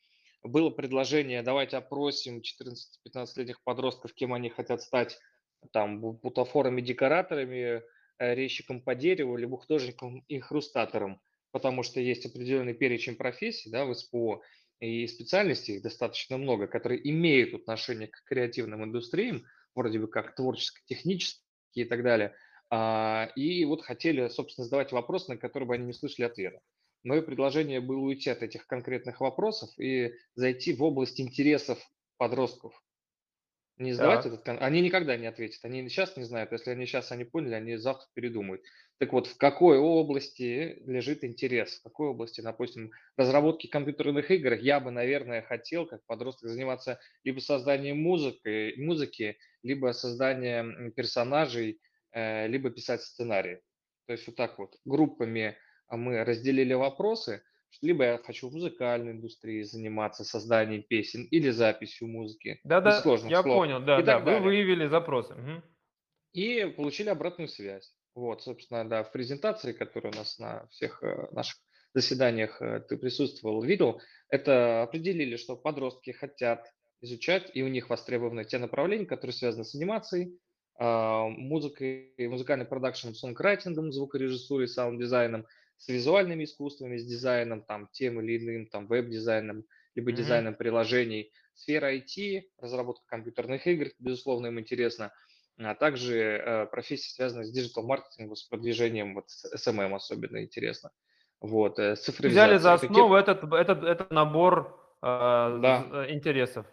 было 0.43 0.71
предложение, 0.71 1.43
давайте 1.43 1.77
опросим 1.77 2.41
14-15-летних 2.41 3.63
подростков, 3.63 4.15
кем 4.15 4.33
они 4.33 4.49
хотят 4.51 4.83
стать 4.83 5.19
там 5.73 6.03
бу- 6.05 6.19
бутафорами-декораторами, 6.21 7.83
э, 8.19 8.35
резчиком 8.35 8.81
по 8.83 8.95
дереву, 8.95 9.37
либо 9.37 9.59
художником 9.59 10.25
и 10.29 10.41
хрустатором, 10.41 11.21
потому 11.51 11.83
что 11.83 12.01
есть 12.01 12.27
определенный 12.27 12.75
перечень 12.75 13.17
профессий 13.17 13.71
да, 13.71 13.85
в 13.85 13.95
СПО, 13.95 14.43
и 14.81 15.07
специальностей 15.07 15.77
их 15.77 15.83
достаточно 15.83 16.39
много, 16.39 16.67
которые 16.67 17.09
имеют 17.09 17.55
отношение 17.55 18.09
к 18.09 18.25
креативным 18.25 18.83
индустриям, 18.83 19.45
вроде 19.75 19.99
бы 19.99 20.09
как 20.09 20.35
творческо-технические 20.35 21.43
и 21.75 21.85
так 21.85 22.03
далее. 22.03 22.35
А, 22.71 23.31
И 23.37 23.65
вот 23.65 23.83
хотели, 23.83 24.29
собственно, 24.29 24.65
задавать 24.65 24.93
вопрос, 24.93 25.29
на 25.29 25.37
который 25.37 25.65
бы 25.65 25.75
они 25.75 25.87
не 25.87 25.93
слышали 25.93 26.27
ответа. 26.27 26.61
Мое 27.05 27.23
предложение 27.23 27.81
было 27.81 27.99
уйти 27.99 28.31
от 28.31 28.43
этих 28.43 28.67
конкретных 28.67 29.21
вопросов 29.21 29.71
и 29.79 30.15
зайти 30.35 30.73
в 30.73 30.83
область 30.83 31.21
интересов 31.21 31.79
подростков. 32.17 32.81
Не 33.83 33.93
задавать 33.93 34.23
Так. 34.23 34.27
этот 34.27 34.45
кон 34.45 34.59
Они 34.61 34.81
никогда 34.81 35.17
не 35.17 35.27
ответят. 35.27 35.65
Они 35.65 35.89
сейчас 35.89 36.17
не 36.17 36.25
знают. 36.25 36.53
Если 36.53 36.71
они 36.71 36.87
сейчас 36.87 37.11
они 37.13 37.25
поняли, 37.25 37.55
они 37.55 37.77
завтра 37.77 38.07
передумают. 38.15 38.63
Так 38.99 39.13
вот, 39.13 39.27
в 39.27 39.37
какой 39.37 39.79
области 39.79 40.81
лежит 40.87 41.25
интерес? 41.25 41.81
В 41.81 41.83
какой 41.83 42.09
области, 42.09 42.41
допустим, 42.41 42.93
разработки 43.17 43.67
компьютерных 43.67 44.31
игр 44.31 44.53
я 44.55 44.79
бы, 44.79 44.91
наверное, 44.91 45.43
хотел, 45.43 45.87
как 45.87 46.05
подросток, 46.07 46.49
заниматься 46.49 47.01
либо 47.25 47.41
созданием 47.41 48.01
музыки, 48.01 48.75
музыки, 48.79 49.39
либо 49.63 49.93
созданием 49.93 50.93
персонажей, 50.93 51.81
э, 52.13 52.47
либо 52.47 52.71
писать 52.71 53.03
сценарии. 53.03 53.61
То 54.07 54.13
есть 54.13 54.27
вот 54.27 54.37
так 54.37 54.59
вот 54.59 54.77
группами 54.85 55.57
а, 55.89 55.97
мы 55.97 56.25
разделили 56.25 56.75
вопросы, 56.75 57.43
либо 57.81 58.05
я 58.05 58.19
хочу 58.19 58.49
в 58.49 58.53
музыкальной 58.53 59.13
индустрии 59.13 59.63
заниматься 59.63 60.25
созданием 60.25 60.83
песен 60.83 61.25
или 61.31 61.51
записью 61.51 62.09
музыки, 62.09 62.61
Да-да, 62.65 62.97
я 62.97 63.01
слов 63.01 63.45
понял, 63.45 63.81
и 63.83 63.85
да-да, 63.85 64.21
так 64.21 64.25
вы 64.25 64.41
выявили 64.41 64.87
запросы. 64.87 65.35
Мгм. 65.35 65.63
И 66.33 66.65
получили 66.77 67.09
обратную 67.09 67.49
связь. 67.49 67.93
Вот, 68.15 68.43
собственно, 68.43 68.89
да, 68.89 69.03
в 69.05 69.13
презентации, 69.13 69.73
которая 69.73 70.13
у 70.13 70.17
нас 70.17 70.39
на 70.39 70.67
всех 70.69 71.03
э, 71.03 71.29
наших 71.33 71.59
заседаниях 71.95 72.61
э, 72.61 72.81
ты 72.81 72.97
присутствовал, 72.97 73.63
видел, 73.63 74.01
это 74.29 74.83
определили, 74.83 75.37
что 75.37 75.57
подростки 75.57 76.11
хотят 76.11 76.67
изучать, 77.01 77.51
и 77.55 77.63
у 77.63 77.69
них 77.69 77.91
востребованы 77.91 78.45
те 78.45 78.59
направления, 78.59 79.07
которые 79.07 79.35
связаны 79.35 79.65
с 79.65 79.75
анимацией, 79.75 80.39
а, 80.79 81.29
музыкой, 81.29 82.15
музыкальным 82.19 82.67
продакшеном, 82.67 83.15
сонграйтингом, 83.15 83.93
звукорежиссурой, 83.93 84.69
sound-дизайном, 84.69 85.47
с 85.83 85.89
визуальными 85.89 86.45
искусствами, 86.45 86.97
с 86.97 87.05
дизайном, 87.05 87.65
там, 87.65 87.89
тем 87.91 88.21
или 88.21 88.39
иным, 88.39 88.67
там, 88.69 88.87
веб-дизайном, 88.87 89.65
либо 89.97 90.11
Мгм. 90.11 90.17
дизайном 90.17 90.55
приложений. 90.55 91.33
Сфера 91.55 91.93
IT, 91.93 92.45
разработка 92.59 93.05
компьютерных 93.07 93.67
игр, 93.67 93.89
безусловно, 93.99 94.47
им 94.47 94.61
интересно– 94.61 95.13
а 95.59 95.75
также 95.75 96.19
э, 96.19 96.67
профессии, 96.67 97.11
связанные 97.15 97.45
с 97.45 97.53
digital-маркетингом, 97.53 98.37
с 98.37 98.45
продвижением, 98.45 99.15
вот 99.15 99.31
с 99.31 99.53
SMM 99.69 99.95
особенно 99.95 100.43
интересно, 100.43 100.91
вот, 101.41 101.79
э, 101.79 101.95
Взяли 102.21 102.57
за 102.57 102.73
основу 102.73 103.15
этот, 103.15 103.45
этот, 103.53 103.85
этот 103.85 104.11
набор 104.11 104.81
з- 105.03 105.61
да, 105.61 105.89
э, 105.93 106.13
интересов. 106.13 106.67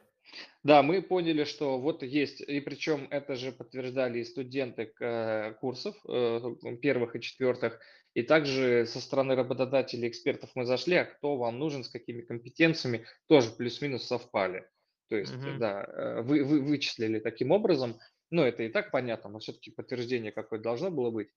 да, 0.63 0.81
мы 0.81 1.01
поняли, 1.01 1.43
что 1.43 1.77
вот 1.79 2.03
есть, 2.03 2.41
и 2.41 2.59
причем 2.61 3.07
это 3.11 3.35
же 3.35 3.51
подтверждали 3.51 4.19
и 4.19 4.23
студенты 4.23 4.93
э, 4.99 5.53
курсов 5.55 5.95
э, 6.07 6.39
первых 6.81 7.15
и 7.15 7.21
четвертых, 7.21 7.79
и 8.13 8.23
также 8.23 8.85
со 8.85 8.99
стороны 8.99 9.35
работодателей, 9.35 10.07
экспертов 10.07 10.51
мы 10.55 10.65
зашли, 10.65 10.95
а 10.95 11.05
кто 11.05 11.37
вам 11.37 11.59
нужен, 11.59 11.83
с 11.83 11.89
какими 11.89 12.21
компетенциями, 12.21 13.05
тоже 13.27 13.51
плюс-минус 13.51 14.05
совпали. 14.05 14.67
То 15.09 15.15
есть, 15.15 15.33
Мгм. 15.33 15.59
да, 15.59 15.83
э, 15.83 16.21
вы, 16.21 16.43
вы 16.43 16.61
вычислили 16.61 17.19
таким 17.19 17.51
образом, 17.51 17.99
ну, 18.31 18.43
это 18.43 18.63
и 18.63 18.69
так 18.69 18.91
понятно, 18.91 19.29
но 19.29 19.39
все-таки 19.39 19.71
подтверждение 19.71 20.31
какое 20.31 20.59
должно 20.59 20.91
было 20.91 21.09
быть. 21.11 21.29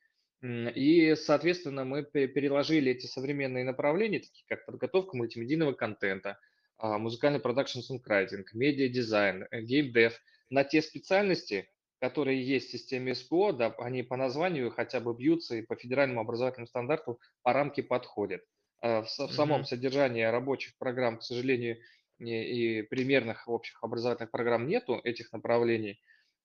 И, 0.43 1.15
соответственно, 1.15 1.85
мы 1.85 2.03
пе- 2.03 2.27
переложили 2.27 2.91
эти 2.91 3.07
современные 3.07 3.65
направления, 3.65 4.19
такие 4.19 4.45
как 4.49 4.67
подготовка 4.67 5.17
мультимедийного 5.17 5.73
контента, 5.73 6.39
а, 6.79 6.99
музыкальный 6.99 7.39
продакшн, 7.39 7.79
сонграйтинг, 7.79 8.53
медиадизайн, 8.53 9.47
э, 9.51 9.61
геймдев 9.63 10.21
на 10.51 10.65
те 10.65 10.83
специальности, 10.83 11.69
которые 12.03 12.45
есть 12.45 12.69
в 12.69 12.73
системе 12.73 13.15
СПО, 13.15 13.53
да, 13.53 13.75
они 13.79 14.03
по 14.03 14.17
названию 14.17 14.71
хотя 14.73 15.01
бы 15.01 15.15
бьются 15.15 15.57
и 15.57 15.63
по 15.63 15.77
федеральному 15.77 16.21
образовательному 16.23 16.67
стандарту 16.67 17.21
по 17.43 17.53
рамке 17.53 17.83
подходят. 17.85 18.43
А 18.81 19.03
В 19.03 19.09
в 19.09 19.33
самом 19.33 19.63
Мгм. 19.63 19.65
содержании 19.65 20.23
рабочих 20.23 20.77
программ, 20.79 21.19
к 21.19 21.23
сожалению, 21.23 21.79
и 22.19 22.81
и 22.81 22.83
примерных 22.83 23.49
общих 23.49 23.83
образовательных 23.85 24.33
программ 24.33 24.67
нету 24.67 25.01
этих 25.05 25.33
направлений, 25.33 26.01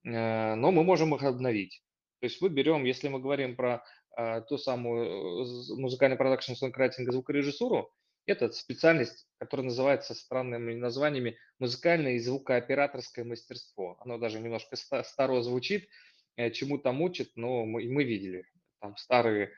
э, 0.06 0.56
но 0.56 0.72
мы 0.72 0.84
можем 0.84 1.16
их 1.16 1.24
обновить. 1.24 1.84
То 2.20 2.26
есть 2.28 2.42
мы 2.42 2.50
берем, 2.50 2.84
если 2.86 3.10
мы 3.10 3.20
говорим 3.20 3.56
про 3.56 3.84
а, 4.16 4.42
ту 4.42 4.58
самую 4.58 5.06
э, 5.46 5.76
музыкальный 5.80 6.18
продакшн, 6.18 6.54
сонграйтинг 6.54 7.10
и 7.10 7.12
звукорежиссуру, 7.12 7.92
это 8.28 8.52
специальность, 8.52 9.28
которая 9.40 9.66
называется 9.66 10.14
странными 10.14 10.74
названиями 10.74 11.38
музыкальное 11.60 12.14
и 12.14 12.20
звукооператорское 12.20 13.26
мастерство. 13.26 13.98
Оно 14.02 14.18
даже 14.18 14.40
немножко 14.40 14.76
ста- 14.76 15.04
старо 15.04 15.42
звучит, 15.42 15.88
э, 16.36 16.52
чему 16.52 16.78
там 16.78 17.02
учат, 17.02 17.30
но 17.36 17.66
мы, 17.66 17.84
мы 17.90 18.04
видели. 18.04 18.46
Там 18.80 18.96
старые 18.98 19.52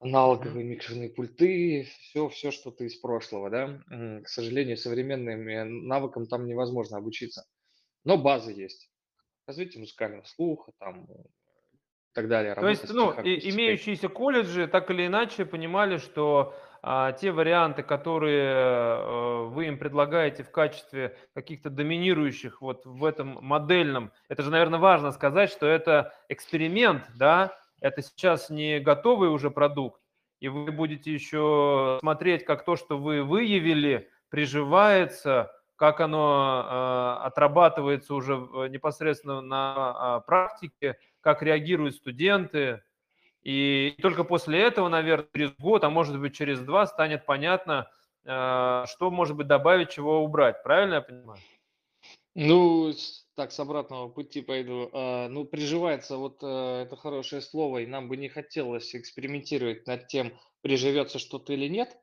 аналоговые 0.00 0.64
микшерные 0.64 1.08
пульты, 1.10 1.84
все, 1.84 2.28
все 2.28 2.50
что-то 2.50 2.84
из 2.84 2.96
прошлого, 2.96 3.50
да. 3.50 3.80
К 4.22 4.28
сожалению, 4.28 4.76
современным 4.76 5.48
э, 5.48 5.64
навыкам 5.64 6.26
там 6.26 6.46
невозможно 6.46 6.98
обучиться. 6.98 7.44
Но 8.04 8.18
базы 8.18 8.52
есть. 8.52 8.90
Развитие 9.46 9.80
музыкального 9.80 10.24
слуха, 10.24 10.72
там, 10.78 11.04
и 11.04 11.16
так 12.14 12.28
далее, 12.28 12.54
То 12.54 12.68
есть, 12.68 12.88
ну, 12.90 13.12
и 13.22 13.50
имеющиеся 13.50 14.08
колледжи 14.08 14.68
так 14.68 14.90
или 14.90 15.06
иначе 15.06 15.44
понимали, 15.44 15.96
что 15.98 16.54
а, 16.86 17.12
те 17.12 17.32
варианты, 17.32 17.82
которые 17.82 18.52
э, 18.52 19.44
вы 19.46 19.68
им 19.68 19.78
предлагаете 19.78 20.42
в 20.42 20.50
качестве 20.50 21.16
каких-то 21.32 21.70
доминирующих 21.70 22.60
вот 22.60 22.84
в 22.84 23.06
этом 23.06 23.38
модельном, 23.40 24.12
это 24.28 24.42
же, 24.42 24.50
наверное, 24.50 24.78
важно 24.78 25.10
сказать, 25.10 25.50
что 25.50 25.64
это 25.64 26.12
эксперимент, 26.28 27.04
да, 27.14 27.56
это 27.80 28.02
сейчас 28.02 28.50
не 28.50 28.80
готовый 28.80 29.30
уже 29.30 29.50
продукт, 29.50 30.02
и 30.40 30.48
вы 30.48 30.72
будете 30.72 31.10
еще 31.10 31.96
смотреть, 32.00 32.44
как 32.44 32.66
то, 32.66 32.76
что 32.76 32.98
вы 32.98 33.22
выявили, 33.22 34.10
приживается, 34.28 35.52
как 35.76 36.02
оно 36.02 36.66
э, 37.22 37.26
отрабатывается 37.26 38.14
уже 38.14 38.36
в- 38.36 38.68
непосредственно 38.68 39.40
на 39.40 39.74
а, 39.76 40.20
практике, 40.20 40.98
как 41.22 41.42
реагируют 41.42 41.94
студенты. 41.94 42.82
И 43.44 43.94
только 44.00 44.24
после 44.24 44.62
этого, 44.62 44.88
наверное, 44.88 45.28
через 45.32 45.52
год, 45.58 45.84
а 45.84 45.90
может 45.90 46.18
быть 46.18 46.34
через 46.34 46.60
два, 46.60 46.86
станет 46.86 47.26
понятно, 47.26 47.90
э, 48.24 48.84
что, 48.86 49.10
может 49.10 49.36
быть, 49.36 49.46
добавить, 49.46 49.90
чего 49.90 50.24
убрать. 50.24 50.62
Правильно 50.62 50.94
я 50.94 51.00
понимаю? 51.02 51.38
Ну, 52.34 52.92
так, 53.36 53.52
с 53.52 53.60
обратного 53.60 54.08
пути 54.08 54.40
пойду. 54.40 54.88
А, 54.92 55.28
Ну, 55.28 55.44
приживается, 55.44 56.16
вот 56.16 56.38
э, 56.42 56.82
это 56.86 56.96
хорошее 56.96 57.42
слово, 57.42 57.78
и 57.78 57.86
нам 57.86 58.08
бы 58.08 58.16
не 58.16 58.28
хотелось 58.28 58.94
экспериментировать 58.94 59.86
над 59.86 60.08
тем, 60.08 60.32
приживется 60.62 61.18
что-то 61.18 61.52
или 61.52 61.68
нет. 61.68 61.96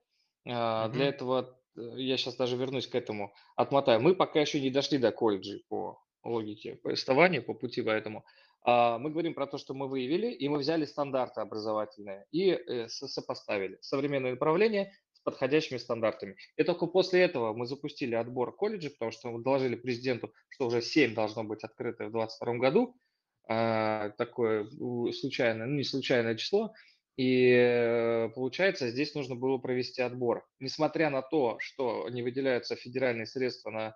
А, 0.47 0.89
Для 0.89 1.07
этого 1.07 1.59
э, 1.75 1.81
я 1.95 2.17
сейчас 2.17 2.35
даже 2.35 2.55
вернусь 2.55 2.87
к 2.87 2.93
этому, 2.93 3.33
отмотаю. 3.55 3.99
Мы 3.99 4.13
пока 4.13 4.39
еще 4.39 4.61
не 4.61 4.69
дошли 4.69 4.99
до 4.99 5.11
колледжей 5.11 5.65
по 5.67 6.01
логике 6.23 6.75
повествования, 6.75 7.41
по 7.41 7.55
пути 7.55 7.81
поэтому. 7.81 8.23
А, 8.63 8.97
Мы 8.99 9.09
говорим 9.11 9.33
про 9.33 9.47
то, 9.47 9.57
что 9.57 9.73
мы 9.73 9.87
выявили, 9.87 10.31
и 10.31 10.47
мы 10.49 10.59
взяли 10.59 10.85
стандарты 10.85 11.41
образовательные 11.41 12.25
и 12.31 12.51
э, 12.51 12.87
со- 12.89 13.07
сопоставили 13.07 13.77
современные 13.81 14.33
направления 14.33 14.93
с 15.13 15.19
подходящими 15.21 15.77
стандартами. 15.77 16.35
И 16.57 16.63
только 16.63 16.85
после 16.87 17.21
этого 17.21 17.53
мы 17.53 17.65
запустили 17.65 18.15
отбор 18.15 18.55
колледжей, 18.55 18.91
потому 18.91 19.11
что 19.11 19.31
мы 19.31 19.41
доложили 19.43 19.75
президенту, 19.75 20.31
что 20.49 20.67
уже 20.67 20.81
7 20.81 21.13
должно 21.13 21.43
быть 21.43 21.63
открыто 21.63 22.05
в 22.05 22.11
2022 22.11 22.53
году. 22.57 22.95
А, 23.47 24.09
Такое 24.11 24.67
случайное, 25.13 25.65
ну 25.67 25.75
не 25.75 25.83
случайное 25.83 26.35
число. 26.35 26.73
И 27.17 27.49
э, 27.51 28.29
получается, 28.29 28.89
здесь 28.89 29.13
нужно 29.15 29.35
было 29.35 29.57
провести 29.57 30.01
отбор. 30.01 30.47
Несмотря 30.59 31.09
на 31.09 31.21
то, 31.21 31.57
что 31.59 32.07
не 32.09 32.23
выделяются 32.23 32.75
федеральные 32.75 33.25
средства 33.25 33.69
на 33.69 33.95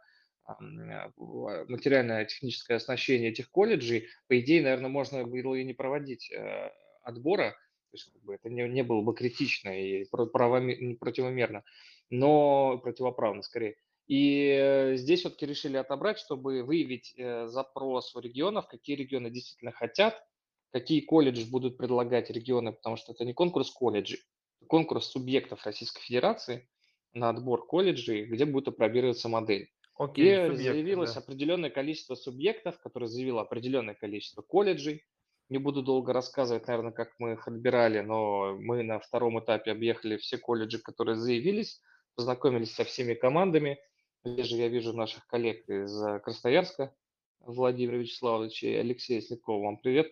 материальное 1.67 2.25
техническое 2.25 2.75
оснащение 2.75 3.31
этих 3.31 3.49
колледжей, 3.49 4.07
по 4.27 4.39
идее, 4.39 4.61
наверное, 4.61 4.89
можно 4.89 5.25
было 5.25 5.55
и 5.55 5.63
не 5.63 5.73
проводить 5.73 6.31
э, 6.31 6.71
отбора, 7.03 7.51
то 7.51 7.93
есть 7.93 8.11
как 8.11 8.21
бы 8.23 8.35
это 8.35 8.49
не, 8.49 8.67
не 8.69 8.83
было 8.83 9.01
бы 9.01 9.15
критично 9.15 9.69
и 9.69 10.05
не 10.05 10.95
противомерно 10.95 11.63
но 12.09 12.77
противоправно 12.79 13.41
скорее. 13.41 13.75
И 14.07 14.49
э, 14.49 14.95
здесь 14.97 15.21
все-таки 15.21 15.45
решили 15.45 15.77
отобрать, 15.77 16.19
чтобы 16.19 16.63
выявить 16.63 17.13
э, 17.17 17.47
запрос 17.47 18.15
у 18.15 18.19
регионов, 18.19 18.67
какие 18.67 18.95
регионы 18.95 19.31
действительно 19.31 19.71
хотят, 19.71 20.23
какие 20.71 21.01
колледжи 21.01 21.45
будут 21.49 21.77
предлагать 21.77 22.29
регионы, 22.29 22.71
потому 22.71 22.97
что 22.97 23.13
это 23.13 23.25
не 23.25 23.33
конкурс 23.33 23.71
колледжей, 23.71 24.19
конкурс 24.67 25.07
субъектов 25.07 25.65
Российской 25.65 26.01
Федерации 26.01 26.69
на 27.13 27.29
отбор 27.29 27.65
колледжей, 27.65 28.25
где 28.25 28.45
будет 28.45 28.67
опробироваться 28.67 29.27
модель. 29.27 29.71
Окей, 29.97 30.33
И 30.33 30.47
субъекты, 30.47 30.63
заявилось 30.63 31.13
да. 31.13 31.19
определенное 31.21 31.69
количество 31.69 32.15
субъектов, 32.15 32.79
которые 32.79 33.07
заявило 33.07 33.41
определенное 33.41 33.95
количество 33.95 34.41
колледжей. 34.41 35.03
Не 35.47 35.57
буду 35.57 35.83
долго 35.83 36.11
рассказывать, 36.11 36.67
наверное, 36.67 36.91
как 36.91 37.13
мы 37.19 37.33
их 37.33 37.47
отбирали, 37.47 38.01
но 38.01 38.55
мы 38.59 38.83
на 38.83 38.99
втором 38.99 39.39
этапе 39.39 39.71
объехали 39.71 40.17
все 40.17 40.37
колледжи, 40.37 40.79
которые 40.79 41.15
заявились, 41.15 41.81
познакомились 42.15 42.73
со 42.73 42.83
всеми 42.83 43.13
командами. 43.13 43.77
Здесь 44.25 44.47
же 44.47 44.57
я 44.57 44.67
вижу 44.67 44.91
наших 44.91 45.27
коллег 45.27 45.69
из 45.69 46.01
э, 46.01 46.19
Красноярска, 46.19 46.93
Владимира 47.39 47.97
Вячеславовича 47.97 48.67
и 48.67 48.73
Алексея 48.73 49.21
Слепкова. 49.21 49.65
Вам 49.65 49.77
привет. 49.77 50.11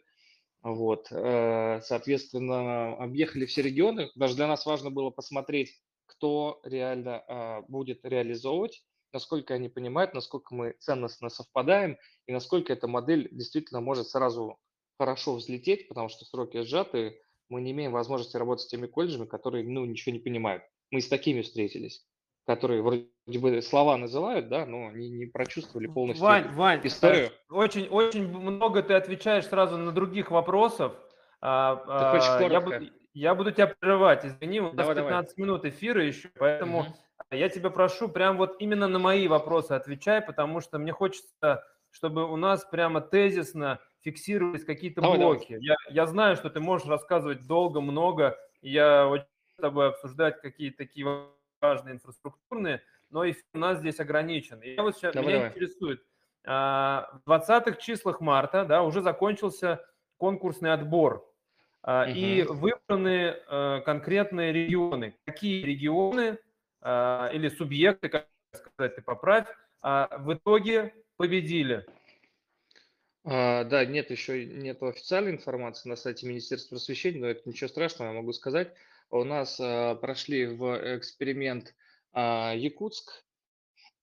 Вот, 0.61 1.07
э, 1.11 1.81
соответственно, 1.81 2.95
объехали 2.95 3.45
все 3.45 3.63
регионы. 3.63 4.11
Даже 4.15 4.35
для 4.35 4.47
нас 4.47 4.65
важно 4.65 4.91
было 4.91 5.09
посмотреть, 5.09 5.81
кто 6.05 6.61
реально 6.63 7.23
а, 7.27 7.61
будет 7.63 8.05
реализовывать, 8.05 8.83
насколько 9.13 9.53
они 9.53 9.69
понимают, 9.69 10.13
насколько 10.13 10.53
мы 10.53 10.75
ценностно 10.79 11.29
совпадаем 11.29 11.97
и 12.27 12.33
насколько 12.33 12.73
эта 12.73 12.87
модель 12.87 13.29
действительно 13.31 13.79
может 13.79 14.07
сразу 14.07 14.59
хорошо 14.97 15.35
взлететь, 15.35 15.87
потому 15.87 16.09
что 16.09 16.25
сроки 16.25 16.63
сжаты, 16.63 17.21
мы 17.49 17.61
не 17.61 17.71
имеем 17.71 17.91
возможности 17.91 18.37
работать 18.37 18.65
с 18.65 18.69
теми 18.69 18.87
колледжами, 18.87 19.25
которые 19.25 19.63
ну, 19.63 19.85
ничего 19.85 20.13
не 20.13 20.19
понимают. 20.19 20.63
Мы 20.91 21.01
с 21.01 21.07
такими 21.07 21.41
встретились, 21.41 22.05
которые 22.45 22.81
вроде 22.81 23.09
бы 23.39 23.61
слова 23.61 23.97
называют, 23.97 24.49
да, 24.49 24.65
но 24.65 24.87
они 24.87 25.09
не 25.09 25.25
прочувствовали 25.27 25.87
полностью 25.87 26.25
Вань, 26.25 26.47
Вань, 26.53 26.81
э, 26.83 26.87
историю. 26.87 27.31
очень, 27.49 27.87
очень 27.89 28.27
много 28.27 28.81
ты 28.81 28.93
отвечаешь 28.93 29.45
сразу 29.45 29.77
на 29.77 29.91
других 29.91 30.31
вопросов. 30.31 30.93
А, 31.41 31.75
Так 31.75 32.39
а, 32.39 32.47
я, 32.49 32.61
буду, 32.61 32.77
я 33.13 33.35
буду 33.35 33.51
тебя 33.51 33.67
прерывать, 33.67 34.25
извини, 34.25 34.61
у 34.61 34.65
нас 34.65 34.75
Давай, 34.75 34.95
давай. 34.95 35.11
15 35.11 35.37
минут 35.37 35.65
эфира 35.65 36.03
еще, 36.03 36.29
поэтому 36.39 36.83
Мгм. 36.83 36.93
Я 37.31 37.49
тебя 37.49 37.69
прошу 37.69 38.09
прям 38.09 38.37
вот 38.37 38.55
именно 38.59 38.87
на 38.87 38.99
мои 38.99 39.27
вопросы 39.27 39.71
отвечай, 39.71 40.21
потому 40.21 40.59
что 40.61 40.77
мне 40.77 40.91
хочется, 40.91 41.63
чтобы 41.91 42.31
у 42.31 42.35
нас 42.35 42.65
прямо 42.65 43.01
тезисно 43.01 43.79
фиксировались 44.01 44.65
какие-то 44.65 45.01
Давай, 45.01 45.17
давай. 45.17 45.37
блоки. 45.37 45.57
Я, 45.61 45.75
я 45.89 46.05
знаю, 46.05 46.35
что 46.35 46.49
ты 46.49 46.59
можешь 46.59 46.87
рассказывать 46.87 47.47
долго, 47.47 47.81
много, 47.81 48.37
и 48.61 48.71
я 48.71 49.07
очень 49.07 49.25
с 49.57 49.61
тобой 49.61 49.89
обсуждать 49.89 50.41
какие-то 50.41 50.77
такие 50.77 51.07
важные 51.61 51.95
инфраструктурные, 51.95 52.81
но 53.09 53.29
эфир 53.29 53.43
у 53.53 53.59
нас 53.59 53.79
здесь 53.79 53.99
ограничен. 53.99 54.59
И 54.59 54.75
я 54.75 54.83
вот 54.83 54.97
сейчас, 54.97 55.13
Давай, 55.13 55.29
меня 55.29 55.37
давай. 55.37 55.51
интересует, 55.51 56.03
а, 56.45 57.09
в 57.25 57.29
20-х 57.29 57.77
числах 57.77 58.19
марта, 58.19 58.65
да, 58.65 58.83
уже 58.83 59.01
закончился 59.01 59.85
конкурсный 60.17 60.73
отбор, 60.73 61.25
а, 61.81 62.05
и 62.05 62.43
выбраны 62.43 63.35
э, 63.49 63.81
конкретные 63.85 64.53
регионы. 64.53 65.15
Какие 65.25 65.63
регионы 65.63 66.37
или 66.83 67.49
субъекты, 67.49 68.09
как 68.09 68.27
сказать, 68.53 68.95
ты 68.95 69.01
поправь, 69.01 69.47
а, 69.81 70.17
в 70.17 70.33
итоге 70.33 70.93
победили? 71.17 71.85
А, 73.25 73.63
да, 73.63 73.85
нет, 73.85 74.11
еще 74.11 74.45
нет 74.45 74.83
официальной 74.83 75.31
информации 75.31 75.89
на 75.89 75.95
сайте 75.95 76.27
Министерства 76.27 76.75
просвещения, 76.75 77.19
но 77.21 77.27
это 77.27 77.47
ничего 77.47 77.69
страшного, 77.69 78.09
я 78.09 78.15
могу 78.15 78.33
сказать. 78.33 78.73
У 79.09 79.23
нас 79.23 79.59
а, 79.61 79.95
прошли 79.95 80.45
в 80.45 80.97
эксперимент 80.97 81.73
а, 82.11 82.53
Якутск, 82.53 83.23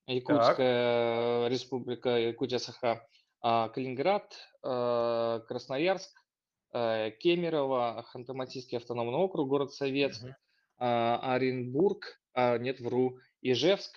Якутская 0.06 1.48
республика, 1.48 2.18
Якутия-Саха, 2.18 3.06
а, 3.42 3.68
Калининград, 3.68 4.34
а, 4.62 5.40
Красноярск, 5.40 6.16
а, 6.72 7.10
Кемерово, 7.10 8.04
Ханты-Мансийский 8.12 8.78
автономный 8.78 9.18
округ, 9.18 9.48
город 9.48 9.72
Советск, 9.72 10.22
Мгм. 10.22 10.36
а, 10.78 11.34
Оренбург, 11.34 12.19
а, 12.34 12.58
нет, 12.58 12.80
вру, 12.80 13.18
Ижевск 13.42 13.96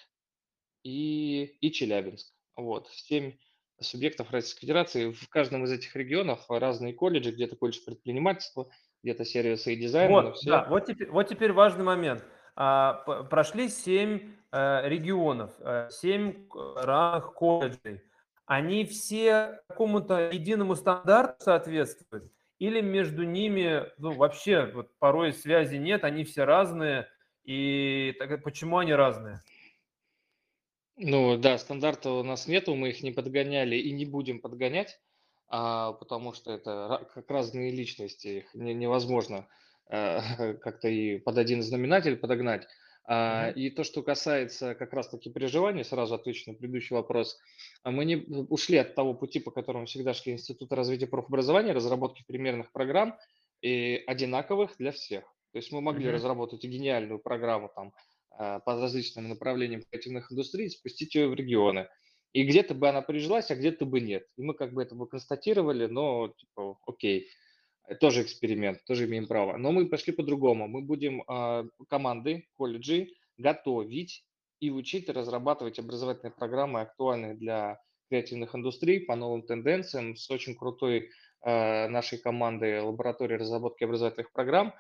и, 0.84 1.44
и 1.62 1.72
Челябинск. 1.72 2.34
Вот, 2.56 2.90
семь 2.90 3.34
субъектов 3.80 4.32
Российской 4.32 4.62
Федерации. 4.62 5.12
В 5.12 5.30
каждом 5.30 5.66
из 5.66 5.72
этих 5.72 5.96
регионов 5.96 6.46
разные 6.50 6.94
колледжи, 6.94 7.32
где-то 7.32 7.56
колледж 7.56 7.80
предпринимательства, 7.86 8.70
где-то 9.04 9.26
сервисы 9.26 9.74
и 9.74 9.76
дизайна, 9.76 10.22
но 10.22 10.28
Вот, 10.28 10.38
все... 10.38 10.50
да, 10.50 10.66
вот 10.70 10.86
теперь, 10.86 11.10
вот 11.10 11.28
теперь 11.28 11.52
важный 11.52 11.84
момент. 11.84 12.24
А, 12.56 12.94
прошли 13.30 13.68
семь 13.68 14.36
э, 14.52 14.88
регионов, 14.88 15.52
э, 15.60 15.90
семь 15.92 16.48
разных 16.76 17.34
колледжей. 17.34 18.02
Они 18.46 18.86
все 18.86 19.62
какому-то 19.68 20.30
единому 20.32 20.76
стандарту 20.76 21.44
соответствуют? 21.44 22.32
Или 22.60 22.82
между 22.82 23.24
ними 23.24 23.86
ну, 23.98 24.12
вообще 24.12 24.70
вот, 24.74 24.92
порой 25.00 25.34
связи 25.34 25.78
нет, 25.78 26.04
они 26.04 26.24
все 26.24 26.44
разные? 26.44 27.08
И 27.44 28.16
так, 28.20 28.44
почему 28.44 28.78
они 28.78 28.94
разные? 28.94 29.42
Ну 30.96 31.38
да, 31.38 31.58
стандарта 31.58 32.12
у 32.12 32.24
нас 32.24 32.48
нету, 32.48 32.76
мы 32.76 32.90
их 32.90 33.02
не 33.02 33.12
подгоняли 33.12 33.76
и 33.76 33.92
не 33.92 34.06
будем 34.06 34.40
подгонять, 34.40 35.00
а, 35.48 35.94
потому 35.94 36.34
что 36.34 36.54
это 36.54 37.08
как 37.14 37.30
разные 37.30 37.72
личности, 37.72 38.28
их 38.28 38.54
не- 38.54 38.76
невозможно 38.76 39.48
э, 39.90 40.20
как-то 40.62 40.88
и 40.88 41.18
под 41.18 41.38
один 41.38 41.64
знаменатель 41.64 42.16
подогнать. 42.16 42.68
А. 43.06 43.50
И 43.50 43.70
то, 43.70 43.84
что 43.84 44.02
касается 44.02 44.76
как 44.76 44.94
раз-таки 44.94 45.30
переживаний, 45.30 45.84
сразу 45.84 46.16
отвечу 46.16 46.52
на 46.52 46.58
предыдущий 46.58 46.96
вопрос, 46.96 47.38
а 47.84 47.92
мы 47.92 48.06
не 48.06 48.16
ушли 48.16 48.78
от 48.78 48.96
того 48.96 49.14
пути, 49.14 49.40
по 49.40 49.52
которому 49.52 49.88
всегда 49.88 50.14
шли 50.14 50.32
Институты 50.34 50.74
развития 50.76 51.08
профобразования, 51.08 51.74
разработки 51.74 52.24
примерных 52.26 52.72
программ 52.72 53.18
и 53.62 54.02
одинаковых 54.08 54.78
для 54.78 54.92
всех. 54.94 55.26
То 55.54 55.60
есть 55.60 55.72
мы 55.72 55.82
могли 55.82 56.08
Мгм. 56.08 56.16
разработать 56.16 56.64
и 56.66 56.68
гениальную 56.68 57.20
программу 57.20 57.72
там 57.74 57.94
а, 58.32 58.60
по 58.60 58.74
различным 58.82 59.30
направлениям 59.30 59.84
креативных 59.90 60.32
индустрий, 60.32 60.70
спустить 60.70 61.16
ее 61.16 61.30
в 61.30 61.36
регионы. 61.36 61.88
И 62.34 62.44
где-то 62.44 62.74
бы 62.74 62.90
она 62.90 63.04
прижилась, 63.04 63.52
а 63.52 63.56
где-то 63.56 63.86
бы 63.86 64.02
нет. 64.02 64.26
И 64.38 64.42
мы 64.42 64.56
как 64.56 64.74
бы 64.74 64.82
это 64.82 64.96
бы 64.96 65.08
констатировали, 65.08 65.86
но 65.86 66.30
типа, 66.30 66.80
окей, 66.88 67.30
это 67.86 68.00
тоже 68.00 68.24
эксперимент, 68.24 68.84
тоже 68.86 69.06
имеем 69.06 69.28
право. 69.28 69.58
Но 69.58 69.72
мы 69.72 69.88
пошли 69.88 70.14
по-другому. 70.14 70.68
Мы 70.68 70.82
будем 70.82 71.24
а, 71.28 71.66
команды, 71.90 72.48
колледжи 72.56 73.10
готовить 73.38 74.26
и 74.60 74.72
учить 74.72 75.10
разрабатывать 75.10 75.80
образовательные 75.80 76.32
программы, 76.34 76.82
актуальные 76.82 77.36
для 77.36 77.80
креативных 78.10 78.56
индустрий 78.56 79.02
по 79.02 79.16
новым 79.16 79.44
тенденциям, 79.44 80.16
с 80.16 80.30
очень 80.32 80.56
крутой 80.56 81.10
а, 81.42 81.88
нашей 81.90 82.18
командой 82.20 82.80
лаборатории 82.82 83.36
разработки 83.36 83.84
образовательных 83.84 84.32
программ. 84.32 84.74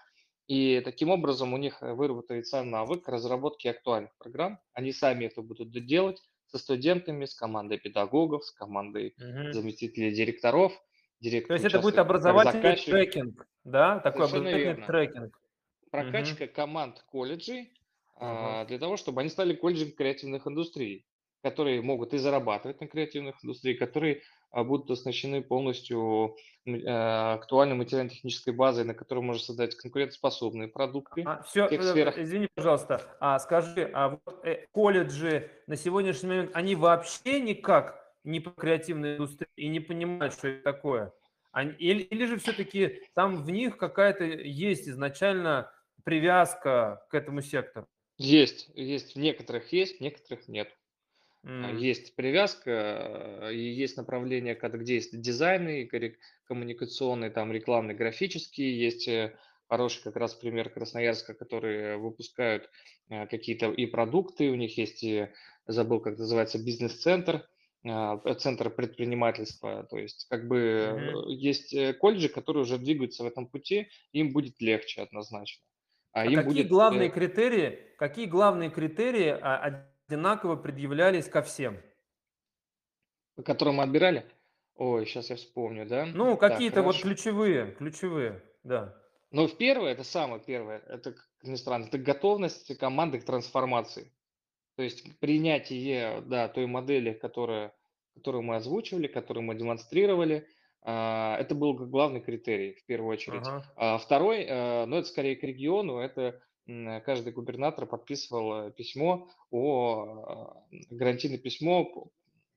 И 0.48 0.82
таким 0.82 1.10
образом 1.10 1.54
у 1.54 1.58
них 1.58 1.82
э, 1.82 1.94
выработается 1.94 2.64
навык 2.64 3.08
разработки 3.08 3.68
актуальных 3.68 4.16
программ. 4.18 4.60
Они 4.74 4.92
сами 4.92 5.26
это 5.26 5.42
будут 5.42 5.72
делать 5.86 6.22
со 6.48 6.58
студентами, 6.58 7.26
с 7.26 7.34
командой 7.36 7.78
педагогов, 7.80 8.46
с 8.46 8.52
командой 8.52 9.16
Мгм. 9.18 9.54
заместителей 9.54 10.14
директоров. 10.14 10.74
То 11.48 11.54
Директор 11.54 11.54
есть 11.54 11.66
это 11.66 11.80
будет 11.80 11.98
образовательный 12.00 12.76
трекинг, 12.76 13.48
да? 13.64 14.00
Такой 14.00 14.26
Совершенно 14.26 14.48
образовательный 14.48 14.76
верно. 14.76 14.86
трекинг. 14.86 15.40
Прокачка 15.92 16.48
команд 16.48 17.02
колледжей 17.04 17.74
Ага. 18.22 18.58
а, 18.60 18.66
для 18.66 18.80
того, 18.80 18.98
чтобы 18.98 19.22
они 19.22 19.30
стали 19.30 19.56
колледжами 19.56 19.92
креативных 19.92 20.48
индустрий, 20.48 21.08
которые 21.44 21.82
могут 21.82 22.14
и 22.14 22.18
зарабатывать 22.18 22.82
на 22.82 22.88
креативных 22.88 23.44
индустриях, 23.44 23.80
которые 23.80 24.22
будут 24.62 24.92
оснащены 24.92 25.42
полностью 25.42 26.36
э, 26.66 26.88
актуальной 26.88 27.76
материально-технической 27.76 28.54
базой, 28.54 28.84
на 28.86 28.94
которой 28.94 29.22
можно 29.22 29.42
создать 29.42 29.74
конкурентоспособные 29.76 30.68
продукты 30.68 31.24
А, 31.26 31.42
все, 31.42 31.68
тех 31.68 31.82
сферах. 31.82 32.18
извини, 32.20 32.48
пожалуйста, 32.54 33.02
а 33.20 33.40
скажи, 33.40 33.90
а 33.94 34.10
вот 34.24 34.46
э, 34.46 34.68
колледжи 34.72 35.50
на 35.66 35.76
сегодняшний 35.76 36.30
момент, 36.30 36.52
они 36.54 36.76
вообще 36.76 37.40
никак 37.40 38.14
не 38.24 38.40
по 38.40 38.52
креативной 38.52 39.14
индустрии 39.16 39.50
и 39.56 39.68
не 39.70 39.80
понимают, 39.80 40.34
что 40.34 40.50
это 40.50 40.64
такое? 40.64 41.14
Они- 41.52 41.74
или, 41.74 42.04
или 42.04 42.26
же 42.26 42.38
все-таки 42.38 43.02
там 43.16 43.44
в 43.44 43.50
них 43.50 43.78
какая-то 43.78 44.24
есть 44.24 44.88
изначально 44.88 45.72
привязка 46.04 47.06
к 47.10 47.16
этому 47.16 47.42
сектору? 47.42 47.88
Есть, 48.18 48.70
есть, 48.76 49.16
в 49.16 49.20
некоторых 49.20 49.74
есть, 49.74 49.98
в 49.98 50.02
некоторых 50.02 50.48
нет. 50.48 50.70
М, 51.44 51.78
Есть 51.78 52.16
привязка, 52.16 52.72
э, 53.50 53.54
и 53.54 53.60
есть 53.74 53.98
направления, 53.98 54.56
когда, 54.56 54.78
где 54.78 54.96
есть 54.96 55.20
дизайны, 55.20 55.90
коммуникационные, 56.46 57.32
там 57.32 57.52
рекламные, 57.52 57.96
графические. 57.96 58.80
Есть 58.80 59.08
э, 59.08 59.36
хороший 59.68 60.04
как 60.04 60.16
раз 60.16 60.36
пример 60.36 60.70
Красноярска, 60.70 61.34
которые 61.34 61.98
выпускают 61.98 62.70
э, 63.10 63.28
какие-то 63.28 63.72
и 63.72 63.86
продукты, 63.86 64.50
у 64.50 64.56
них 64.56 64.78
есть, 64.78 65.04
и, 65.04 65.30
забыл, 65.68 66.00
как 66.00 66.18
называется, 66.18 66.64
бизнес-центр, 66.64 67.48
а, 67.86 68.18
центр 68.36 68.70
предпринимательства. 68.70 69.86
То 69.90 69.98
есть 69.98 70.28
как 70.30 70.48
бы 70.48 70.58
э, 70.60 71.32
есть 71.34 71.76
колледжи, 72.00 72.30
которые 72.30 72.64
уже 72.64 72.78
двигаются 72.78 73.24
в 73.24 73.28
этом 73.28 73.48
пути, 73.48 73.90
им 74.14 74.32
будет 74.32 74.62
легче 74.62 75.02
однозначно. 75.02 75.62
А 76.14 76.26
А 76.26 76.32
им 76.32 76.36
какие 76.36 76.44
будет 76.44 76.70
главные 76.70 77.10
критерии, 77.10 77.80
какие 77.98 78.28
главные 78.28 78.70
критерии 78.70 79.28
а, 79.30 79.93
одинаково 80.14 80.56
предъявлялись 80.56 81.28
ко 81.28 81.42
всем? 81.42 81.78
которые 83.44 83.74
мы 83.74 83.84
отбирали. 83.84 84.26
Ой, 84.76 85.06
сейчас 85.06 85.32
я 85.32 85.36
вспомню, 85.36 85.88
да? 85.88 86.06
Ну, 86.06 86.38
какие-то 86.38 86.84
вот 86.84 86.98
ключевые, 87.02 87.72
ключевые, 87.72 88.44
да. 88.64 88.96
Ну, 89.32 89.48
в 89.48 89.58
первое, 89.58 89.92
это 89.92 90.04
самое 90.04 90.40
первое, 90.40 90.84
это, 90.88 91.14
как 91.14 91.28
ни 91.42 91.56
странно, 91.56 91.86
это 91.86 91.98
готовность 91.98 92.78
команды 92.78 93.20
к 93.20 93.26
трансформации. 93.26 94.12
То 94.76 94.84
есть 94.84 95.20
принятие, 95.20 96.22
да, 96.22 96.48
той 96.48 96.68
модели, 96.68 97.14
которая, 97.14 97.74
которую 98.14 98.44
мы 98.44 98.58
озвучивали, 98.58 99.08
которую 99.08 99.44
мы 99.44 99.56
демонстрировали, 99.56 100.48
а, 100.84 101.38
это 101.40 101.56
был 101.56 101.74
главный 101.74 102.22
критерий 102.22 102.74
в 102.74 102.86
первую 102.86 103.14
очередь. 103.14 103.48
Ага. 103.48 103.66
А 103.76 103.98
второй, 103.98 104.44
э, 104.44 104.86
ну 104.86 104.98
это 104.98 105.08
скорее 105.08 105.36
к 105.36 105.44
региону, 105.44 105.98
это 105.98 106.40
каждый 106.66 107.34
губернатор 107.34 107.86
подписывал 107.86 108.68
э, 108.68 108.72
письмо 108.72 109.30
о 109.52 110.62
э, 110.72 110.76
гарантийное 110.90 111.38
письмо 111.38 111.86
по, 111.86 112.12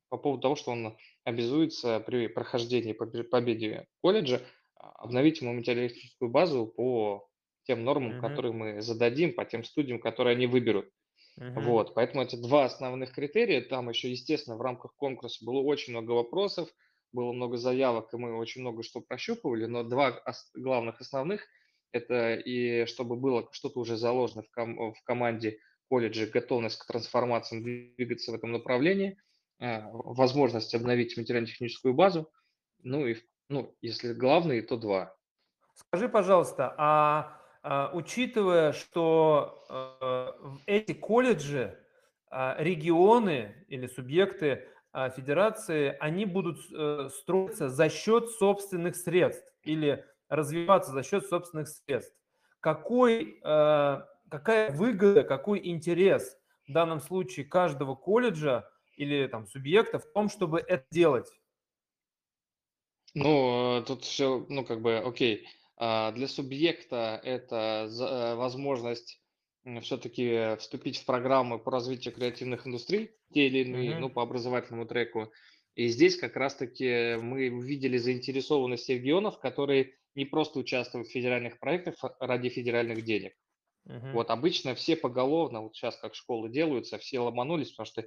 по 0.08 0.18
поводу 0.18 0.42
того, 0.42 0.56
что 0.56 0.70
он 0.72 0.96
обязуется 1.24 2.00
при 2.00 2.28
прохождении 2.28 2.92
победе 2.92 3.86
колледжа 4.02 4.42
обновить 4.76 5.40
ему 5.40 5.52
материалистическую 5.54 6.30
базу 6.30 6.66
по 6.66 7.28
тем 7.64 7.84
нормам, 7.84 8.12
Мгм. 8.12 8.20
которые 8.20 8.52
мы 8.52 8.80
зададим, 8.80 9.34
по 9.34 9.44
тем 9.44 9.64
студиям, 9.64 9.98
которые 10.00 10.36
они 10.36 10.46
выберут. 10.46 10.88
Мгм. 11.36 11.62
Вот, 11.62 11.94
поэтому 11.94 12.22
эти 12.22 12.36
два 12.36 12.66
основных 12.66 13.12
критерия. 13.12 13.60
Там 13.60 13.88
еще, 13.88 14.10
естественно, 14.10 14.56
в 14.56 14.60
рамках 14.60 14.94
конкурса 14.94 15.44
было 15.44 15.60
очень 15.60 15.92
много 15.92 16.12
вопросов, 16.12 16.68
было 17.12 17.32
много 17.32 17.56
заявок, 17.56 18.12
и 18.12 18.16
мы 18.16 18.36
очень 18.38 18.60
много 18.60 18.82
что 18.82 19.00
прощупывали, 19.00 19.66
но 19.66 19.82
два 19.82 20.22
главных 20.54 21.00
основных– 21.00 21.46
это 21.92 22.34
и 22.34 22.86
чтобы 22.86 23.16
было 23.16 23.48
что-то 23.52 23.80
уже 23.80 23.96
заложено 23.96 24.42
в, 24.42 24.50
ком- 24.50 24.94
в 24.94 25.02
команде 25.04 25.58
колледжа, 25.88 26.26
готовность 26.26 26.78
к 26.78 26.86
трансформациям, 26.86 27.62
двигаться 27.62 28.32
в 28.32 28.34
этом 28.34 28.52
направлении, 28.52 29.18
а, 29.58 29.88
возможность 29.90 30.74
обновить 30.74 31.16
материально-техническую 31.16 31.94
базу, 31.94 32.30
ну 32.82 33.06
и, 33.06 33.16
ну, 33.48 33.74
если 33.80 34.12
главные, 34.12 34.62
то 34.62 34.76
два. 34.76 35.16
Скажи, 35.74 36.08
пожалуйста, 36.08 36.74
а, 36.76 37.40
а, 37.62 37.90
учитывая, 37.92 38.72
что 38.72 39.64
э, 39.68 40.46
в 40.46 40.60
эти 40.66 40.92
колледжи, 40.92 41.78
а, 42.30 42.56
регионы 42.58 43.64
или 43.68 43.86
субъекты 43.86 44.68
а, 44.92 45.10
федерации, 45.10 45.96
они 46.00 46.24
будут 46.24 46.58
э, 46.72 47.08
строиться 47.12 47.68
за 47.68 47.88
счет 47.88 48.30
собственных 48.30 48.96
средств 48.96 49.52
или 49.62 50.04
развиваться 50.28 50.92
за 50.92 51.02
счет 51.02 51.26
собственных 51.26 51.68
средств. 51.68 52.16
Какой, 52.60 53.40
э, 53.44 54.00
какая 54.30 54.70
выгода, 54.72 55.22
какой 55.24 55.66
интерес 55.66 56.36
в 56.66 56.72
данном 56.72 57.00
случае 57.00 57.46
каждого 57.46 57.94
колледжа 57.94 58.68
или 58.96 59.26
там 59.28 59.46
субъекта 59.46 59.98
в 59.98 60.10
том, 60.12 60.28
чтобы 60.28 60.58
это 60.60 60.86
делать? 60.90 61.28
Ну, 63.14 63.80
э, 63.80 63.84
тут 63.86 64.04
все, 64.04 64.44
ну, 64.48 64.64
как 64.64 64.82
бы, 64.82 64.98
окей. 64.98 65.46
А, 65.76 66.12
Для 66.12 66.28
субъекта 66.28 67.20
это 67.22 67.88
э, 67.88 68.34
возможность 68.36 69.20
все-таки 69.82 70.56
вступить 70.58 70.98
в 70.98 71.04
программы 71.06 71.58
по 71.58 71.70
развитию 71.72 72.14
креативных 72.14 72.66
индустрий, 72.66 73.10
те 73.32 73.46
или 73.48 73.58
иные, 73.68 73.96
ну, 73.96 74.08
Мгм. 74.08 74.10
по 74.10 74.22
образовательному 74.22 74.86
треку. 74.86 75.32
И 75.74 75.88
здесь 75.88 76.16
как 76.16 76.36
раз-таки 76.36 77.16
мы 77.16 77.50
увидели 77.50 77.98
заинтересованность 77.98 78.88
регионов, 78.88 79.40
которые 79.40 79.94
не 80.16 80.24
просто 80.24 80.58
участвуют 80.58 81.08
в 81.08 81.12
федеральных 81.12 81.60
проектах 81.60 81.96
а 82.02 82.26
ради 82.26 82.48
федеральных 82.48 83.04
денег. 83.04 83.34
Мгм. 83.84 84.12
Вот 84.12 84.30
обычно 84.30 84.74
все 84.74 84.96
поголовно, 84.96 85.62
вот 85.62 85.76
сейчас 85.76 85.96
как 85.96 86.14
школы 86.14 86.48
делаются, 86.48 86.98
все 86.98 87.20
ломанулись, 87.20 87.70
потому 87.72 87.86
что 87.86 88.04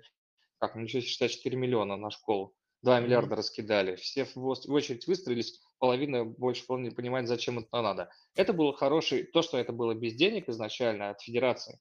как, 0.60 0.76
ну 0.76 0.82
ничего 0.82 1.02
себе, 1.02 1.10
считать 1.10 1.32
4 1.32 1.58
миллиона 1.58 1.98
на 1.98 2.10
школу. 2.12 2.56
2 2.82 3.00
Мгм. 3.00 3.02
миллиарда 3.02 3.36
раскидали. 3.36 3.96
Все 3.98 4.26
в 4.26 4.46
очередь 4.72 5.08
выстроились, 5.08 5.62
половина, 5.80 6.26
больше 6.26 6.66
половины 6.66 6.90
не 6.90 6.96
понимает, 6.96 7.28
зачем 7.28 7.60
это 7.60 7.82
надо. 7.82 8.12
Это 8.36 8.54
было 8.54 8.74
хороший, 8.74 9.24
то, 9.24 9.42
что 9.42 9.58
это 9.58 9.74
было 9.74 9.94
без 9.94 10.16
денег 10.16 10.50
изначально 10.50 11.10
от 11.10 11.22
федерации, 11.22 11.80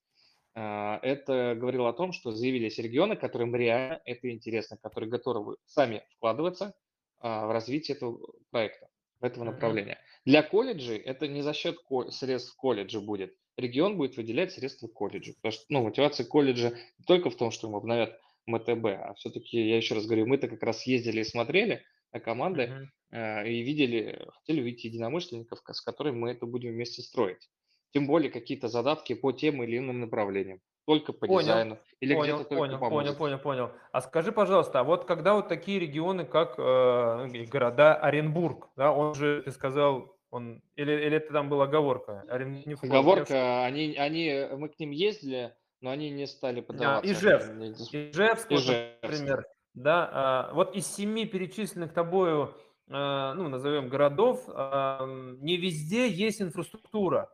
а, 0.55 0.99
это 1.03 1.55
говорило 1.57 1.89
о 1.91 1.93
том, 1.93 2.13
что 2.13 2.33
заявились 2.33 2.79
регионы, 2.79 3.17
которым 3.17 3.55
реально 3.55 4.01
это 4.05 4.31
интересно, 4.31 4.77
которые 4.77 5.11
готовы 5.11 5.57
сами 5.67 6.05
вкладываться 6.17 6.75
а, 7.19 7.47
в 7.47 7.53
развитие 7.53 7.97
этого 7.97 8.21
проекта, 8.51 8.88
этого 9.21 9.45
направления. 9.45 9.99
Для 10.25 10.43
колледжей 10.43 10.99
это 10.99 11.27
не 11.29 11.43
за 11.43 11.53
счет 11.53 11.79
ко- 11.79 12.11
средств 12.11 12.55
колледжа 12.57 13.01
будет. 13.01 13.35
Регион 13.57 13.97
будет 13.97 14.17
выделять 14.17 14.53
средства 14.53 14.87
колледжу. 14.89 15.35
Потому 15.35 15.53
что 15.53 15.65
ну, 15.69 15.83
мотивация 15.83 16.27
колледжа 16.27 16.71
не 16.99 17.05
только 17.07 17.31
в 17.31 17.37
том, 17.37 17.51
что 17.51 17.69
им 17.69 17.75
обновят 17.77 18.19
МТБ, 18.47 18.85
а 18.87 19.15
все-таки, 19.15 19.59
я 19.69 19.77
еще 19.77 19.95
раз 19.95 20.07
говорю, 20.07 20.27
мы-то 20.27 20.49
как 20.49 20.63
раз 20.63 20.87
ездили 20.87 21.21
и 21.21 21.25
смотрели 21.25 21.83
на 22.13 22.21
команды 22.21 22.69
Мгм. 22.69 22.93
э, 23.11 23.49
и 23.51 23.63
видели, 23.63 24.27
хотели 24.31 24.61
увидеть 24.61 24.85
единомышленников, 24.85 25.61
с 25.67 25.81
которыми 25.81 26.17
мы 26.17 26.31
это 26.31 26.47
будем 26.47 26.71
вместе 26.73 27.03
строить. 27.03 27.49
Тем 27.93 28.07
более 28.07 28.31
какие-то 28.31 28.69
задатки 28.69 29.15
по 29.15 29.33
тем 29.33 29.63
или 29.63 29.79
иным 29.79 30.01
направлениям, 30.01 30.61
только 30.89 31.13
по 31.13 31.27
Понял, 31.27 31.41
дизайну 31.43 31.79
или 32.01 32.15
понял, 32.15 32.37
где-то 32.37 32.49
только 32.49 32.57
понял, 32.57 32.79
по 32.81 32.89
понял, 32.89 33.15
понял, 33.15 33.39
понял. 33.39 33.71
А 33.93 34.01
скажи, 34.01 34.33
пожалуйста, 34.33 34.81
а 34.81 34.85
вот 34.85 35.05
когда 35.05 35.35
вот 35.35 35.47
такие 35.47 35.79
регионы, 35.79 36.25
как 36.25 36.59
э, 36.59 36.63
ну, 36.63 37.45
города 37.53 37.95
Оренбург, 37.95 38.71
да, 38.75 38.91
он 38.91 39.15
же, 39.15 39.43
ты 39.43 39.51
сказал, 39.51 40.17
он 40.31 40.63
или, 40.77 40.93
или 40.93 41.19
это 41.19 41.35
там 41.35 41.51
была 41.51 41.65
оговорка? 41.65 42.25
Орен, 42.31 42.63
не. 42.65 42.73
Оговорка, 42.73 43.67
они, 43.67 43.97
они, 43.99 44.49
мы 44.57 44.71
к 44.71 44.79
ним 44.79 44.93
ездили, 44.93 45.55
но 45.83 45.91
они 45.91 46.09
не 46.09 46.27
стали 46.27 46.61
А, 46.61 46.63
поддаваться. 46.63 47.13
Ижевск, 47.13 47.53
Ижевск, 47.93 48.51
Ижевск. 48.51 49.03
например, 49.03 49.47
да, 49.75 50.09
а, 50.11 50.55
вот 50.55 50.75
из 50.75 50.87
семи 50.87 51.27
перечисленных 51.27 51.93
тобою, 51.93 52.55
а, 52.89 53.35
ну, 53.35 53.51
назовем 53.51 53.91
городов, 53.91 54.49
м, 54.49 55.39
не 55.45 55.59
везде 55.59 56.09
есть 56.09 56.41
инфраструктура. 56.41 57.29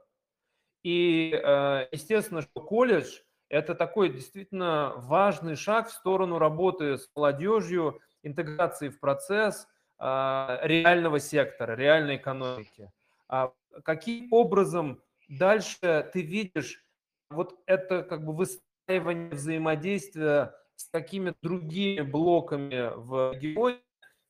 И, 0.82 1.32
э, 1.32 1.86
естественно, 1.92 2.42
что 2.42 2.60
колледж– 2.60 3.20
это 3.48 3.74
такой 3.74 4.10
действительно 4.10 4.94
важный 4.96 5.56
шаг 5.56 5.88
в 5.88 5.92
сторону 5.92 6.38
работы 6.38 6.98
с 6.98 7.08
молодежью, 7.14 8.00
интеграции 8.22 8.88
в 8.88 8.98
процесс 8.98 9.68
а, 9.98 10.60
реального 10.62 11.20
сектора, 11.20 11.74
реальной 11.76 12.16
экономики. 12.16 12.90
А 13.28 13.52
Каким 13.82 14.32
образом 14.32 15.02
дальше 15.28 16.08
ты 16.12 16.22
видишь 16.22 16.84
вот 17.30 17.58
это 17.66 18.02
как 18.02 18.24
бы 18.24 18.32
выстраивание 18.32 19.30
взаимодействия 19.30 20.54
с 20.76 20.88
какими-то 20.90 21.36
другими 21.42 22.02
блоками 22.02 22.92
в 22.94 23.32
регионе, 23.32 23.80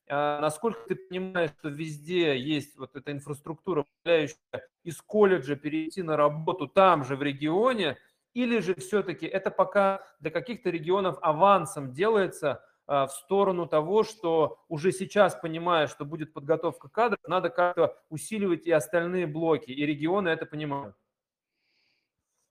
а, 0.07 0.39
насколько 0.39 0.87
ты 0.87 0.95
понимаешь, 0.95 1.51
что 1.59 1.69
везде 1.69 2.37
есть 2.37 2.77
вот 2.77 2.95
эта 2.95 3.11
инфраструктура, 3.11 3.85
позволяющая 4.03 4.37
из 4.83 5.01
колледжа 5.01 5.55
перейти 5.55 6.03
на 6.03 6.15
работу 6.15 6.67
там 6.67 7.03
же 7.03 7.15
в 7.15 7.23
регионе, 7.23 7.97
или 8.35 8.59
же 8.59 8.75
все-таки 8.75 9.25
это 9.25 9.49
пока 9.49 10.03
для 10.19 10.29
каких-то 10.29 10.69
регионов 10.69 11.17
авансом 11.21 11.93
делается 11.93 12.63
а, 12.85 13.07
в 13.07 13.11
сторону 13.13 13.65
того, 13.65 14.03
что 14.03 14.59
уже 14.67 14.91
сейчас, 14.91 15.35
понимая, 15.35 15.87
что 15.87 16.05
будет 16.05 16.33
подготовка 16.33 16.89
кадров, 16.89 17.19
надо 17.25 17.49
как-то 17.49 17.97
усиливать 18.09 18.67
и 18.67 18.71
остальные 18.71 19.25
блоки, 19.25 19.71
и 19.71 19.85
регионы 19.85 20.29
это 20.29 20.45
понимают. 20.45 20.95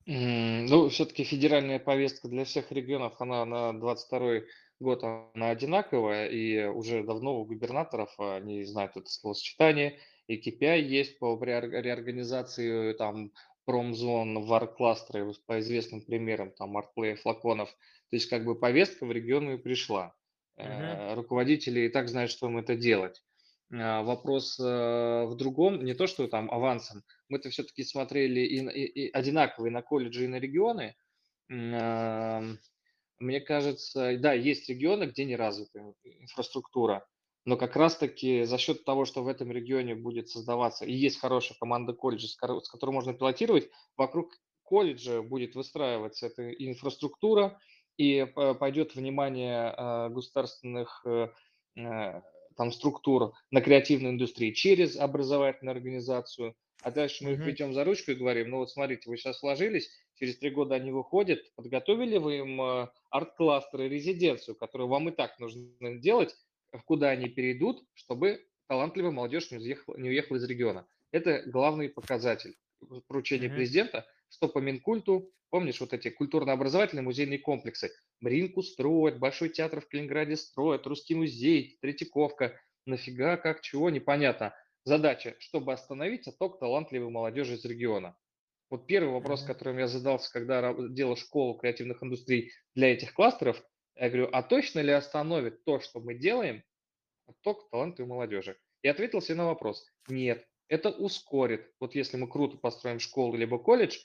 Ну, 0.06 0.88
все-таки 0.88 1.24
федеральная 1.24 1.78
повестка 1.78 2.28
для 2.28 2.44
всех 2.44 2.72
регионов, 2.72 3.14
она 3.20 3.44
на 3.44 3.78
22 3.78 4.40
год 4.80 5.02
она 5.02 5.50
одинаковая, 5.50 6.28
и 6.28 6.64
уже 6.64 7.04
давно 7.04 7.40
у 7.40 7.44
губернаторов 7.44 8.10
они 8.18 8.64
знают 8.64 8.96
это 8.96 9.08
словосочетание, 9.08 9.98
и 10.26 10.36
KPI 10.36 10.80
есть 10.80 11.18
по 11.18 11.38
реор- 11.42 11.70
реорганизации 11.70 12.92
там 12.94 13.32
промзон, 13.64 14.44
вар-кластеры 14.44 15.32
по 15.46 15.60
известным 15.60 16.02
примерам, 16.02 16.52
там 16.52 16.76
артплей, 16.76 17.14
флаконов. 17.16 17.70
То 18.10 18.16
есть 18.16 18.28
как 18.28 18.44
бы 18.44 18.58
повестка 18.58 19.06
в 19.06 19.12
регионы 19.12 19.58
пришла. 19.58 20.14
Э, 20.56 21.14
Руководители 21.14 21.80
и 21.80 21.88
так 21.88 22.08
знают, 22.08 22.30
что 22.30 22.48
им 22.48 22.58
это 22.58 22.76
делать. 22.76 23.22
А, 23.72 24.02
Вопрос 24.02 24.58
э, 24.60 24.62
в 25.26 25.34
другом, 25.36 25.84
не 25.84 25.94
то, 25.94 26.06
что 26.06 26.28
там 26.28 26.50
авансом, 26.50 27.02
мы-то 27.28 27.50
все-таки 27.50 27.82
смотрели 27.84 28.40
и, 28.40 28.58
и- 28.70 29.06
и 29.06 29.10
одинаковые 29.10 29.72
на 29.72 29.82
колледжи 29.82 30.24
и 30.24 30.28
на 30.28 30.38
регионы. 30.38 30.94
М, 31.50 31.74
ам, 31.74 32.58
Мне 33.18 33.40
кажется, 33.40 34.18
да, 34.18 34.32
есть 34.34 34.68
регионы, 34.68 35.04
где 35.04 35.24
не 35.24 35.36
развита 35.36 35.80
инфраструктура, 36.04 37.06
но 37.44 37.56
как 37.56 37.76
раз-таки 37.76 38.44
за 38.44 38.58
счет 38.58 38.84
того, 38.84 39.04
что 39.04 39.22
в 39.22 39.28
этом 39.28 39.52
регионе 39.52 39.94
будет 39.94 40.28
создаваться, 40.28 40.84
и 40.84 40.92
есть 40.92 41.18
хорошая 41.18 41.58
команда 41.58 41.92
колледжа, 41.92 42.28
с 42.28 42.36
которой 42.36 42.90
можно 42.90 43.12
пилотировать, 43.12 43.68
вокруг 43.96 44.32
колледжа 44.62 45.22
будет 45.22 45.54
выстраиваться 45.54 46.26
эта 46.26 46.50
инфраструктура, 46.50 47.58
и 47.96 48.26
пойдет 48.58 48.94
внимание 48.94 49.72
а, 49.76 50.08
государственных 50.08 51.02
э, 51.06 51.28
э, 51.76 52.22
там 52.56 52.72
структур 52.72 53.34
на 53.50 53.60
креативной 53.60 54.10
индустрии 54.10 54.52
через 54.52 54.96
образовательную 54.96 55.76
организацию, 55.76 56.56
а 56.82 56.90
дальше 56.90 57.24
мы 57.24 57.32
их 57.32 57.40
ведем 57.40 57.72
за 57.72 57.84
ручку 57.84 58.10
и 58.10 58.16
говорим, 58.16 58.50
ну 58.50 58.58
вот 58.58 58.70
смотрите, 58.70 59.08
вы 59.08 59.16
сейчас 59.16 59.42
вложились, 59.42 59.90
через 60.16 60.38
три 60.38 60.50
года 60.50 60.74
они 60.74 60.90
выходят, 60.90 61.40
подготовили 61.54 62.18
вы 62.18 62.38
им 62.38 62.60
э, 62.60 62.88
арт-кластер 63.10 63.82
и 63.82 63.88
резиденцию, 63.88 64.56
которую 64.56 64.88
вам 64.88 65.08
и 65.08 65.12
так 65.12 65.38
нужно 65.38 65.98
делать, 66.00 66.32
э, 66.32 66.53
куда 66.84 67.10
они 67.10 67.28
перейдут, 67.28 67.84
чтобы 67.94 68.46
талантливая 68.68 69.10
молодежь 69.10 69.50
не 69.50 69.58
уехала, 69.58 69.96
не 69.96 70.08
уехала 70.08 70.36
из 70.38 70.44
региона. 70.44 70.86
Это 71.12 71.42
главный 71.46 71.88
показатель 71.88 72.56
поручения 73.06 73.48
Мгм. 73.48 73.50
президента, 73.50 74.06
что 74.28 74.48
по 74.48 74.58
Минкульту, 74.58 75.32
помнишь, 75.50 75.80
вот 75.80 75.92
эти 75.92 76.10
культурно-образовательные 76.10 77.02
музейные 77.04 77.38
комплексы, 77.38 77.92
Мринку 78.20 78.62
строят, 78.62 79.18
Большой 79.18 79.50
театр 79.50 79.80
в 79.80 79.88
Калининграде 79.88 80.36
строят, 80.36 80.86
Русский 80.86 81.14
музей, 81.14 81.78
Третьяковка, 81.80 82.60
нафига, 82.86 83.36
как, 83.36 83.60
чего, 83.60 83.90
непонятно. 83.90 84.54
Задача, 84.84 85.36
чтобы 85.38 85.72
остановить 85.72 86.26
отток 86.28 86.58
талантливой 86.58 87.10
молодежи 87.10 87.54
из 87.54 87.64
региона. 87.64 88.16
Вот 88.70 88.86
первый 88.86 89.12
вопрос, 89.12 89.42
Мгм. 89.42 89.44
которым 89.44 89.78
я 89.78 89.86
задался, 89.88 90.30
когда 90.32 90.74
делал 90.90 91.16
школу 91.16 91.54
креативных 91.56 92.02
индустрий 92.02 92.52
для 92.74 92.92
этих 92.92 93.14
кластеров, 93.14 93.62
я 93.96 94.08
говорю, 94.08 94.28
а 94.32 94.42
точно 94.42 94.80
ли 94.80 94.92
остановит 94.92 95.64
то, 95.64 95.80
что 95.80 96.00
мы 96.00 96.14
делаем, 96.14 96.62
отток 97.26 97.68
талантливой 97.70 98.08
молодежи? 98.08 98.56
И 98.82 98.88
ответил 98.88 99.22
себе 99.22 99.36
на 99.36 99.46
вопрос, 99.46 99.86
нет, 100.08 100.46
это 100.68 100.90
ускорит. 100.90 101.72
Вот 101.80 101.94
если 101.94 102.16
мы 102.16 102.28
круто 102.28 102.56
построим 102.56 102.98
школу 102.98 103.36
либо 103.36 103.58
колледж, 103.58 103.98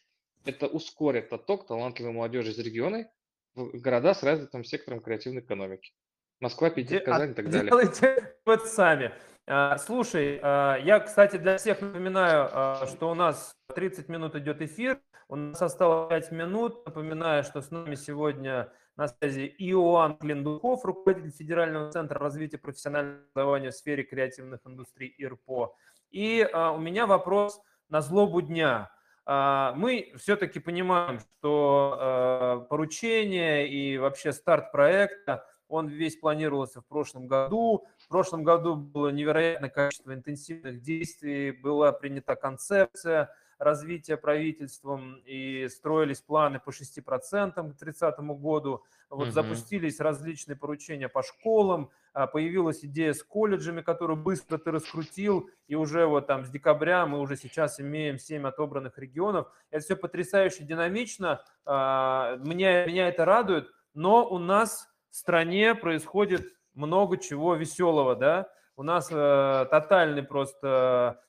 это 0.46 0.68
ускорит 0.68 1.34
отток 1.34 1.68
талантливой 1.68 2.14
молодежи 2.14 2.52
из 2.52 2.60
региона 2.60 3.10
в 3.56 3.80
города 3.80 4.14
с 4.14 4.24
развитым 4.24 4.64
сектором 4.64 5.02
креативной 5.02 5.42
экономики. 5.42 5.94
Москва, 6.40 6.70
Питер, 6.70 7.02
Казань 7.02 7.32
и 7.32 7.34
так 7.34 7.50
далее. 7.50 7.70
Делайте 7.70 8.36
это 8.46 8.66
сами. 8.66 9.12
А, 9.46 9.78
Слушай, 9.78 10.40
а, 10.42 10.78
я, 10.78 11.00
кстати, 11.00 11.38
для 11.38 11.58
всех 11.58 11.82
напоминаю, 11.82 12.50
а, 12.52 12.88
что 12.88 13.10
у 13.10 13.16
нас 13.16 13.52
30 13.76 14.08
минут 14.08 14.36
идет 14.36 14.62
эфир, 14.62 15.02
у 15.28 15.36
нас 15.36 15.62
осталось 15.62 16.10
5 16.10 16.32
минут. 16.32 16.86
Напоминаю, 16.86 17.44
что 17.44 17.62
с 17.62 17.72
нами 17.72 17.96
сегодня 17.96 18.72
на 19.00 19.08
связи 19.08 19.56
Иоанн 19.60 20.18
Клиндуков, 20.18 20.84
руководитель 20.84 21.32
Федерального 21.32 21.90
центра 21.90 22.20
развития 22.20 22.58
профессионального 22.58 23.22
образования 23.32 23.70
в 23.72 23.76
сфере 23.76 24.04
креативных 24.04 24.60
индустрий 24.66 25.16
ИРПО. 25.18 25.74
И 26.12 26.46
а, 26.52 26.74
у 26.74 26.80
меня 26.80 27.08
вопрос 27.08 27.62
на 27.88 28.02
злобу 28.02 28.42
дня. 28.42 28.92
А, 29.26 29.74
Мы 29.78 30.12
все-таки 30.18 30.60
понимаем, 30.60 31.20
что 31.20 31.96
а, 31.98 32.60
поручение 32.70 33.70
и 33.70 33.98
вообще 33.98 34.34
старт 34.34 34.74
проекта, 34.74 35.46
он 35.70 35.88
весь 35.88 36.18
планировался 36.18 36.82
в 36.82 36.86
прошлом 36.86 37.28
году. 37.28 37.88
В 38.00 38.08
прошлом 38.10 38.44
году 38.44 38.76
было 38.76 39.12
невероятное 39.12 39.70
количество 39.70 40.14
интенсивных 40.14 40.82
действий, 40.82 41.52
была 41.52 41.94
принята 41.94 42.36
концепция 42.36 43.34
развития 43.60 44.18
правительством 44.18 45.22
и 45.26 45.68
строились 45.68 46.22
планы 46.22 46.60
по 46.60 46.72
6% 46.72 47.74
к 47.74 47.78
30 47.78 48.36
году. 48.36 48.84
Вот 49.10 49.26
Мгм. 49.26 49.32
запустились 49.32 50.00
различные 50.00 50.56
поручения 50.56 51.10
по 51.10 51.22
школам, 51.22 51.92
а, 52.14 52.26
появилась 52.26 52.84
идея 52.86 53.14
с 53.14 53.22
колледжами, 53.22 53.82
которую 53.82 54.18
быстро 54.18 54.58
ты 54.58 54.72
раскрутил, 54.72 55.50
и 55.68 55.76
уже 55.76 56.06
вот 56.06 56.26
там 56.28 56.46
с 56.46 56.50
декабря 56.50 57.06
мы 57.06 57.20
уже 57.20 57.36
сейчас 57.36 57.80
имеем 57.80 58.18
7 58.18 58.48
отобранных 58.48 58.98
регионов. 58.98 59.52
Это 59.70 59.84
все 59.84 59.96
потрясающе 59.96 60.64
динамично, 60.64 61.44
а, 61.66 62.38
меня, 62.38 62.86
меня 62.86 63.10
это 63.10 63.26
радует, 63.26 63.70
но 63.94 64.26
у 64.28 64.40
нас 64.40 64.88
в 65.10 65.16
стране 65.16 65.76
происходит 65.76 66.48
много 66.74 67.18
чего 67.18 67.56
веселого, 67.56 68.16
да, 68.16 68.50
у 68.78 68.84
нас 68.84 69.10
э, 69.12 69.66
тотальный 69.70 70.24
просто 70.24 71.22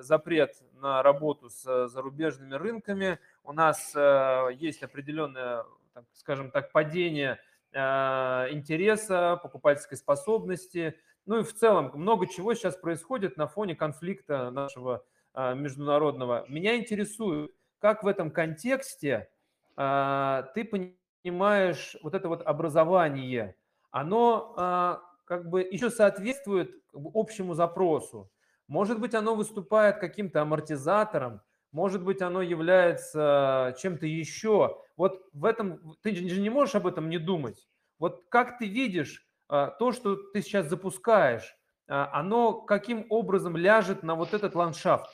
запрет 0.00 0.54
на 0.80 1.02
работу 1.02 1.50
с 1.50 1.88
зарубежными 1.88 2.54
рынками, 2.54 3.18
у 3.44 3.52
нас 3.52 3.92
э, 3.94 4.48
есть 4.54 4.82
определенное, 4.82 5.64
скажем 6.12 6.50
так, 6.50 6.72
падение 6.72 7.38
э, 7.72 7.78
интереса, 8.50 9.38
покупательской 9.42 9.96
способности, 9.96 10.98
ну 11.26 11.40
и 11.40 11.42
в 11.42 11.54
целом 11.54 11.90
много 11.94 12.26
чего 12.26 12.54
сейчас 12.54 12.76
происходит 12.76 13.36
на 13.36 13.46
фоне 13.46 13.74
конфликта 13.74 14.50
нашего 14.50 15.04
э, 15.34 15.54
международного. 15.54 16.44
Меня 16.48 16.76
интересует, 16.76 17.52
как 17.78 18.02
в 18.02 18.06
этом 18.06 18.30
контексте 18.30 19.30
ты 19.76 20.64
понимаешь 21.22 21.96
вот 22.02 22.14
это 22.14 22.28
вот 22.28 22.42
образование, 22.42 23.54
оно 23.92 25.00
как 25.24 25.48
бы 25.48 25.62
еще 25.62 25.88
соответствует 25.88 26.82
общему 26.92 27.54
запросу. 27.54 28.28
Может 28.68 29.00
быть, 29.00 29.14
оно 29.14 29.34
выступает 29.34 29.98
каким-то 29.98 30.42
амортизатором, 30.42 31.40
может 31.72 32.02
быть, 32.02 32.22
оно 32.22 32.40
является 32.42 33.74
чем-то 33.78 34.06
еще. 34.06 34.82
Вот 34.96 35.22
в 35.32 35.44
этом 35.44 35.96
ты 36.02 36.14
же 36.14 36.40
не 36.40 36.50
можешь 36.50 36.74
об 36.74 36.86
этом 36.86 37.08
не 37.10 37.18
думать. 37.18 37.68
Вот 37.98 38.24
как 38.30 38.58
ты 38.58 38.66
видишь 38.66 39.26
а, 39.48 39.68
то, 39.68 39.92
что 39.92 40.16
ты 40.16 40.42
сейчас 40.42 40.68
запускаешь, 40.68 41.54
а, 41.88 42.10
оно 42.12 42.52
каким 42.62 43.06
образом 43.10 43.56
ляжет 43.56 44.02
на 44.02 44.14
вот 44.14 44.32
этот 44.34 44.54
ландшафт? 44.54 45.10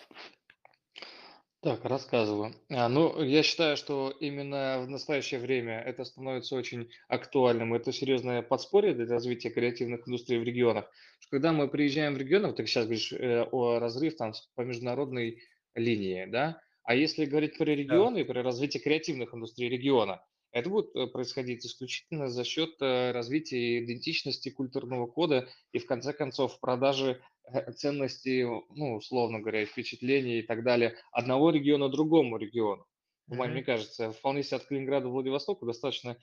Так, 1.65 1.83
рассказываю. 1.87 2.53
А, 2.69 2.91
ну, 2.91 3.23
я 3.23 3.43
считаю, 3.43 3.79
что 3.79 4.11
именно 4.21 4.83
в 4.85 4.91
настоящее 4.91 5.41
время 5.41 5.81
это 5.81 6.05
становится 6.05 6.57
очень 6.57 6.91
актуальным. 7.09 7.73
Это 7.73 7.91
серьезное 7.91 8.43
подспорье 8.43 8.93
для 8.93 9.07
развития 9.07 9.49
креативных 9.49 10.07
индустрий 10.07 10.39
в 10.39 10.43
регионах. 10.43 10.85
Когда 11.31 11.55
мы 11.55 11.69
приезжаем 11.69 12.17
в 12.17 12.19
регионы, 12.19 12.49
вот 12.49 12.57
ты 12.57 12.67
сейчас 12.67 12.85
говоришь 12.85 13.15
э, 13.15 13.45
о 13.51 13.79
разрыв 13.79 14.15
там 14.17 14.35
по 14.55 14.61
международной 14.61 15.43
линии, 15.75 16.27
да? 16.27 16.61
А 16.83 16.95
если 16.95 17.25
говорить 17.25 17.57
про 17.57 17.65
регионы 17.65 18.19
и 18.19 18.25
про 18.25 18.43
развитие 18.43 18.83
креативных 18.83 19.33
индустрий 19.33 19.71
региона, 19.71 20.23
это 20.53 20.69
будет 20.69 20.95
э, 20.95 21.07
происходить 21.07 21.65
исключительно 21.65 22.29
за 22.29 22.45
счет 22.45 22.75
э, 22.83 23.13
развития 23.13 23.83
идентичности 23.83 24.51
культурного 24.51 25.07
кода 25.07 25.49
и, 25.73 25.79
в 25.79 25.87
конце 25.87 26.13
концов, 26.13 26.61
продажи 26.61 27.23
э, 27.53 27.73
ценностей, 27.73 28.45
ну, 28.45 28.97
условно 28.97 29.41
говоря, 29.41 29.65
впечатлений 29.67 30.41
и 30.41 30.43
так 30.43 30.63
далее 30.65 30.97
одного 31.13 31.51
региона 31.51 31.89
другому 31.89 32.37
региону. 32.37 32.87
Буквально, 33.27 33.55
Мне 33.55 33.65
кажется, 33.65 34.13
вполне 34.13 34.43
себе 34.43 34.59
от 34.59 34.65
Калининграда 34.65 35.07
до 35.07 35.13
Владивостока 35.13 35.65
достаточно 35.65 36.17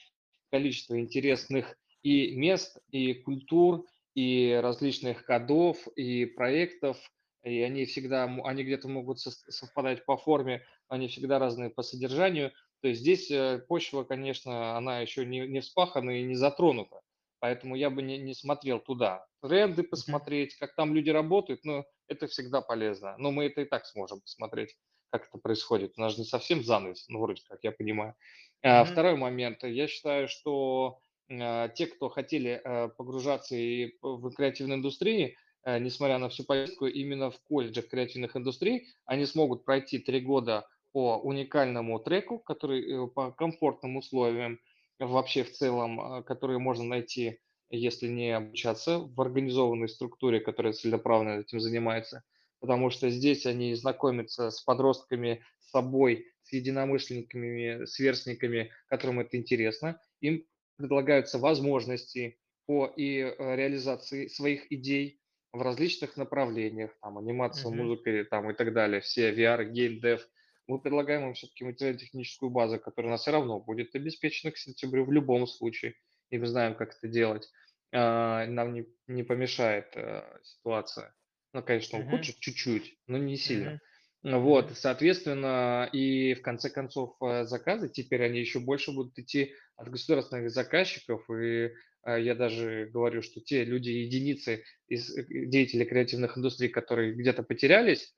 количество 0.52 1.00
интересных 1.00 1.76
и 2.04 2.36
мест, 2.36 2.78
и 2.92 3.14
культур, 3.14 3.86
и 4.14 4.60
различных 4.62 5.26
кодов, 5.26 5.88
и 5.96 6.26
проектов, 6.26 6.98
и 7.44 7.62
они 7.62 7.86
всегда, 7.86 8.26
они 8.44 8.64
где-то 8.64 8.88
могут 8.88 9.20
совпадать 9.20 10.06
по 10.06 10.18
форме, 10.18 10.64
они 10.90 11.08
всегда 11.08 11.40
разные 11.40 11.70
по 11.70 11.82
содержанию. 11.82 12.52
То 12.82 12.90
есть 12.90 13.02
здесь 13.02 13.32
э, 13.32 13.64
почва, 13.68 14.04
конечно, 14.04 14.78
она 14.78 15.00
еще 15.00 15.26
не, 15.26 15.48
не 15.48 15.62
вспахана 15.62 16.12
и 16.12 16.24
не 16.24 16.36
затронута. 16.36 17.01
Поэтому 17.42 17.76
я 17.76 17.90
бы 17.90 18.04
не, 18.04 18.20
не 18.20 18.36
смотрел 18.36 18.80
туда. 18.80 19.26
Тренды 19.42 19.82
посмотреть, 19.82 20.56
как 20.58 20.76
там 20.76 20.94
люди 20.94 21.10
работают, 21.10 21.62
ну, 21.64 21.84
это 22.08 22.28
всегда 22.28 22.62
полезно. 22.62 23.16
Но 23.18 23.32
мы 23.32 23.46
это 23.46 23.62
и 23.62 23.66
так 23.66 23.88
сможем 23.88 24.22
посмотреть, 24.22 24.78
как 25.10 25.28
это 25.28 25.40
происходит. 25.40 25.94
У 25.98 26.02
нас 26.02 26.14
же 26.14 26.20
не 26.20 26.26
совсем 26.26 26.64
занавес, 26.64 27.06
ну, 27.10 27.20
вроде 27.20 27.42
как, 27.50 27.60
я 27.64 27.72
понимаю. 27.72 28.14
Мгм. 28.62 28.86
Второй 28.86 29.16
момент. 29.16 29.64
Я 29.64 29.88
считаю, 29.88 30.28
что 30.28 31.00
а, 31.32 31.70
те, 31.70 31.88
кто 31.88 32.10
хотели 32.10 32.62
а, 32.64 32.90
погружаться 32.90 33.56
и 33.56 33.98
в 34.04 34.32
креативной 34.32 34.76
индустрии, 34.76 35.36
несмотря 35.66 36.18
на 36.18 36.30
всю 36.30 36.44
повестку, 36.44 36.88
именно 36.88 37.30
в 37.30 37.40
колледжах 37.44 37.88
креативных 37.88 38.36
индустрий, 38.36 38.88
они 39.06 39.26
смогут 39.26 39.64
пройти 39.64 40.00
три 40.00 40.20
года 40.20 40.68
по 40.92 41.18
уникальному 41.18 42.00
треку, 42.00 42.40
который 42.40 42.82
э, 42.82 43.08
по 43.08 43.32
комфортным 43.32 43.98
условиям 43.98 44.60
вообще 45.08 45.44
в 45.44 45.52
целом, 45.52 46.00
а, 46.00 46.24
которые 46.24 46.60
можно 46.60 46.84
найти, 46.84 47.40
если 47.70 48.08
не 48.08 48.32
обучаться 48.36 49.00
в 49.00 49.20
организованной 49.22 49.90
структуре, 49.90 50.40
которая 50.40 50.74
целенаправленно 50.74 51.42
этим 51.42 51.60
занимается, 51.60 52.24
потому 52.60 52.90
что 52.90 53.10
здесь 53.10 53.46
они 53.46 53.74
знакомятся 53.76 54.52
с 54.52 54.62
подростками, 54.62 55.44
с 55.60 55.72
собой, 55.72 56.28
с 56.44 56.54
единомышленниками, 56.54 57.86
сверстниками, 57.86 58.72
которым 58.88 59.20
это 59.22 59.38
интересно. 59.38 60.00
Им 60.20 60.46
предлагаются 60.78 61.40
возможности 61.40 62.40
по 62.66 62.86
и 62.88 63.20
э, 63.20 63.56
реализации 63.56 64.28
своих 64.28 64.72
идей 64.72 65.22
в 65.54 65.62
различных 65.62 66.18
направлениях, 66.18 66.98
там, 67.02 67.18
анимация, 67.18 67.70
Мгм. 67.70 67.72
музыка 67.72 68.26
там, 68.30 68.50
и 68.50 68.54
так 68.54 68.74
далее, 68.74 69.02
все 69.02 69.32
VR, 69.34 69.66
геймдев. 69.66 70.28
Мы 70.68 70.80
предлагаем 70.80 71.28
им 71.28 71.34
все-таки 71.34 71.64
материально-техническую 71.64 72.50
базу, 72.50 72.80
которая 72.80 73.10
у 73.10 73.12
нас 73.12 73.22
все 73.22 73.32
равно 73.32 73.60
будет 73.60 73.96
обеспечена 73.96 74.52
к 74.52 74.58
сентябрю 74.58 75.06
в 75.06 75.12
любом 75.12 75.48
случае, 75.48 75.96
и 76.30 76.38
мы 76.38 76.48
знаем, 76.48 76.76
как 76.76 76.96
это 76.96 77.08
делать. 77.08 77.50
А, 77.94 78.46
Нам 78.46 78.74
не, 78.74 78.86
не 79.08 79.24
помешает 79.24 79.88
э, 79.96 80.24
ситуация. 80.44 81.14
Ну, 81.54 81.62
конечно, 81.62 82.00
ухудшит 82.00 82.40
чуть-чуть, 82.40 82.98
но 83.08 83.18
не 83.18 83.36
сильно. 83.36 83.80
Ну 84.24 84.40
Вот, 84.40 84.72
соответственно, 84.78 85.90
и 85.92 86.36
в 86.36 86.42
конце 86.44 86.70
концов 86.70 87.16
э, 87.22 87.46
заказы 87.46 87.90
теперь 87.90 88.24
они 88.24 88.40
еще 88.40 88.60
больше 88.60 88.92
будут 88.92 89.18
идти 89.18 89.56
от 89.76 89.90
государственных 89.90 90.52
заказчиков, 90.52 91.28
и 91.32 91.72
э, 92.06 92.22
я 92.22 92.36
даже 92.36 92.90
говорю, 92.94 93.24
что 93.24 93.42
те 93.42 93.66
люди, 93.66 93.90
единицы 93.90 94.64
из 94.88 95.12
деятелей 95.28 95.86
креативных 95.86 96.38
индустрий, 96.38 96.70
которые 96.70 97.14
где-то 97.14 97.42
потерялись, 97.42 98.14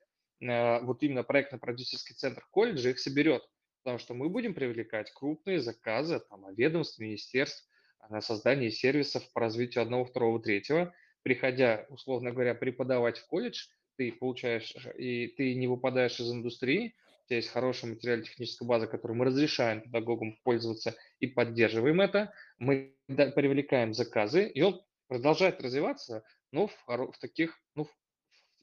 вот 0.82 1.02
именно 1.02 1.22
проектно-продюсерский 1.22 2.14
центр 2.14 2.46
колледжа 2.50 2.90
их 2.90 2.98
соберет, 2.98 3.42
потому 3.82 3.98
что 3.98 4.14
мы 4.14 4.28
будем 4.28 4.54
привлекать 4.54 5.10
крупные 5.12 5.60
заказы 5.60 6.20
там, 6.28 6.54
ведомств, 6.54 6.98
министерств 6.98 7.68
а, 8.00 8.08
на 8.08 8.20
создание 8.20 8.70
сервисов 8.70 9.22
по 9.32 9.40
развитию 9.40 9.82
одного, 9.82 10.04
второго, 10.04 10.40
третьего, 10.40 10.92
приходя, 11.22 11.86
условно 11.88 12.32
говоря, 12.32 12.54
преподавать 12.54 13.18
в 13.18 13.26
колледж, 13.26 13.66
ты 13.96 14.12
получаешь, 14.12 14.74
и 14.98 15.28
ты 15.28 15.54
не 15.54 15.66
выпадаешь 15.66 16.20
из 16.20 16.30
индустрии, 16.30 16.94
есть 17.28 17.48
хорошая 17.48 17.92
материально-техническая 17.92 18.68
база, 18.68 18.86
которую 18.86 19.18
мы 19.18 19.24
разрешаем 19.26 19.80
педагогам 19.80 20.38
пользоваться 20.42 20.94
и 21.20 21.26
поддерживаем 21.26 22.00
это. 22.00 22.32
Мы 22.58 22.94
привлекаем 23.06 23.94
заказы, 23.94 24.46
и 24.46 24.60
он 24.62 24.82
продолжает 25.08 25.60
развиваться, 25.62 26.24
но 26.52 26.66
в, 26.66 26.76
в 26.86 27.18
таких, 27.18 27.58
ну, 27.74 27.88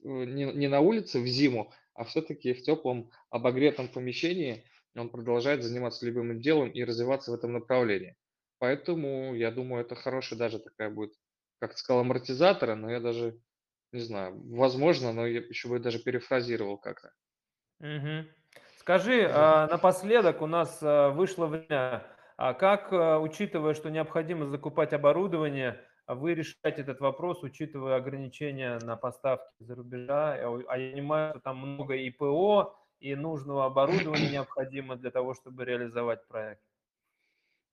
не, 0.04 0.46
не 0.46 0.68
на 0.68 0.80
улице 0.80 1.20
в 1.20 1.28
зиму, 1.28 1.72
а 1.94 2.04
все-таки 2.04 2.54
в 2.54 2.64
теплом 2.64 3.12
обогретом 3.30 3.88
помещении 3.88 4.66
он 4.96 5.10
продолжает 5.10 5.64
заниматься 5.64 6.06
любимым 6.06 6.42
делом 6.42 6.70
и 6.70 6.84
развиваться 6.84 7.32
в 7.32 7.36
этом 7.36 7.54
направлении. 7.54 8.18
Поэтому, 8.60 9.34
я 9.34 9.52
думаю, 9.52 9.84
это 9.84 9.96
хорошая 9.96 10.38
даже 10.38 10.60
такая 10.60 10.90
будет, 10.90 11.14
как 11.60 11.72
ты 11.72 11.78
сказал, 11.78 12.02
амортизатора, 12.02 12.76
но 12.76 12.92
я 12.92 13.00
даже, 13.00 13.40
не 13.92 14.02
знаю, 14.02 14.40
возможно, 14.56 15.14
но 15.14 15.26
я 15.26 15.40
еще 15.40 15.68
бы 15.70 15.80
даже 15.80 16.00
перефразировал 16.00 16.78
как-то. 16.78 17.12
Угу. 17.80 18.28
Скажи, 18.78 19.28
а, 19.32 19.68
напоследок 19.68 20.42
у 20.42 20.48
нас 20.48 20.80
а, 20.82 21.10
вышло 21.10 21.48
время, 21.48 22.06
а 22.38 22.54
как, 22.54 22.92
а, 22.92 23.20
учитывая, 23.20 23.74
что 23.74 23.90
необходимо 23.90 24.46
закупать 24.46 24.94
оборудование, 24.94 25.80
вы 26.16 26.34
решаете 26.34 26.82
этот 26.82 27.00
вопрос, 27.00 27.44
учитывая 27.44 27.98
ограничения 27.98 28.80
на 28.80 28.96
поставки 28.96 29.52
за 29.60 29.76
рубежа? 29.76 30.34
А 30.34 30.78
я 30.78 30.92
понимаю, 30.92 31.32
что 31.32 31.42
там 31.42 31.58
много 31.58 31.96
и 31.96 32.10
ПО, 32.10 32.76
и 33.00 33.16
нужного 33.16 33.66
оборудования 33.66 34.30
необходимо 34.32 34.96
для 34.96 35.12
того, 35.12 35.34
чтобы 35.34 35.66
реализовать 35.66 36.28
проект. 36.28 36.62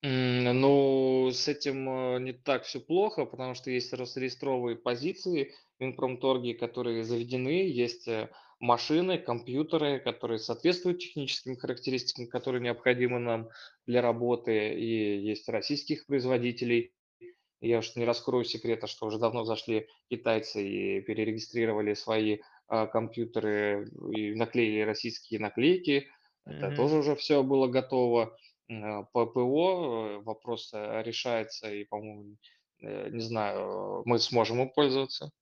Ну, 0.03 1.31
с 1.33 1.49
этим 1.49 1.89
э, 1.89 2.21
не 2.21 2.33
так 2.33 2.63
все 2.63 2.79
плохо, 2.79 3.25
потому 3.25 3.55
что 3.55 3.71
есть 3.71 3.93
расреестровые 3.93 4.77
позиции 4.77 5.53
в 5.79 5.83
Минпромторге, 5.83 6.55
которые 6.55 7.03
заведены, 7.03 7.69
есть 7.69 8.07
э, 8.07 8.31
машины, 8.61 9.19
компьютеры, 9.19 9.99
которые 9.99 10.39
соответствуют 10.39 11.01
техническим 11.01 11.57
характеристикам, 11.57 12.29
которые 12.29 12.63
необходимы 12.63 13.19
нам 13.19 13.49
для 13.87 14.01
работы, 14.01 14.75
и 14.75 15.19
есть 15.21 15.49
российских 15.49 16.07
производителей. 16.07 16.93
Я 17.61 17.79
уж 17.79 17.97
не 17.97 18.05
раскрою 18.05 18.45
секрета, 18.45 18.87
что 18.87 19.07
уже 19.07 19.19
давно 19.19 19.45
зашли 19.45 19.89
китайцы 20.11 20.63
и 20.67 21.01
перерегистрировали 21.01 21.95
свои 21.95 22.39
а, 22.69 22.87
компьютеры 22.87 23.91
и 24.15 24.35
наклеили 24.35 24.83
российские 24.83 25.41
наклейки. 25.41 26.09
Это 26.45 26.67
mm-hmm. 26.67 26.77
тоже 26.77 26.97
уже 26.99 27.17
все 27.17 27.43
было 27.43 27.67
готово. 27.67 28.37
Э, 28.69 29.05
по 29.13 29.27
ПО 29.27 30.07
э, 30.07 30.19
вопрос 30.19 30.71
э, 30.75 31.03
решается, 31.03 31.73
и, 31.73 31.85
по-моему, 31.85 32.37
не 32.81 33.21
знаю, 33.21 34.03
мы 34.05 34.21
сможем 34.21 34.63
им 34.63 34.71
пользоваться. 34.71 35.33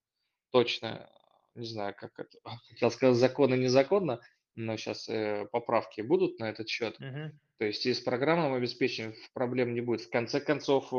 Точно, 0.53 1.11
не 1.55 1.67
знаю, 1.67 1.95
как 1.95 2.19
это, 2.19 2.39
хотел 2.71 2.91
сказать, 2.91 3.17
законно, 3.17 3.55
незаконно, 3.55 4.21
но 4.57 4.77
сейчас 4.77 5.09
поправки 5.53 6.01
будут 6.01 6.39
на 6.39 6.51
этот 6.51 6.69
счет. 6.69 6.99
Мгм. 6.99 7.39
То 7.59 7.65
есть 7.65 7.87
и 7.87 7.95
с 7.95 8.01
программным 8.01 8.55
обеспечением 8.55 9.15
проблем 9.33 9.73
не 9.75 9.81
будет. 9.81 10.03
В 10.03 10.11
конце 10.11 10.41
концов, 10.41 10.93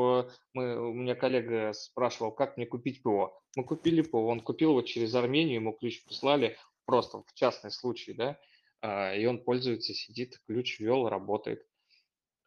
мы, 0.53 0.89
у 0.89 0.93
меня 0.93 1.13
коллега 1.15 1.73
спрашивал, 1.73 2.31
как 2.31 2.57
мне 2.57 2.65
купить 2.65 3.03
ПО. 3.03 3.39
Мы 3.55 3.63
купили 3.63 4.01
ПО, 4.01 4.27
он 4.27 4.39
купил 4.39 4.71
его 4.71 4.81
через 4.81 5.13
Армению, 5.13 5.55
ему 5.55 5.73
ключ 5.73 6.03
прислали, 6.03 6.57
просто 6.85 7.19
в 7.19 7.33
частный 7.35 7.69
случай, 7.69 8.13
да, 8.13 8.39
а, 8.81 9.13
и 9.13 9.25
он 9.25 9.43
пользуется, 9.43 9.93
сидит, 9.93 10.39
ключ 10.47 10.79
ввел, 10.79 11.07
работает. 11.09 11.65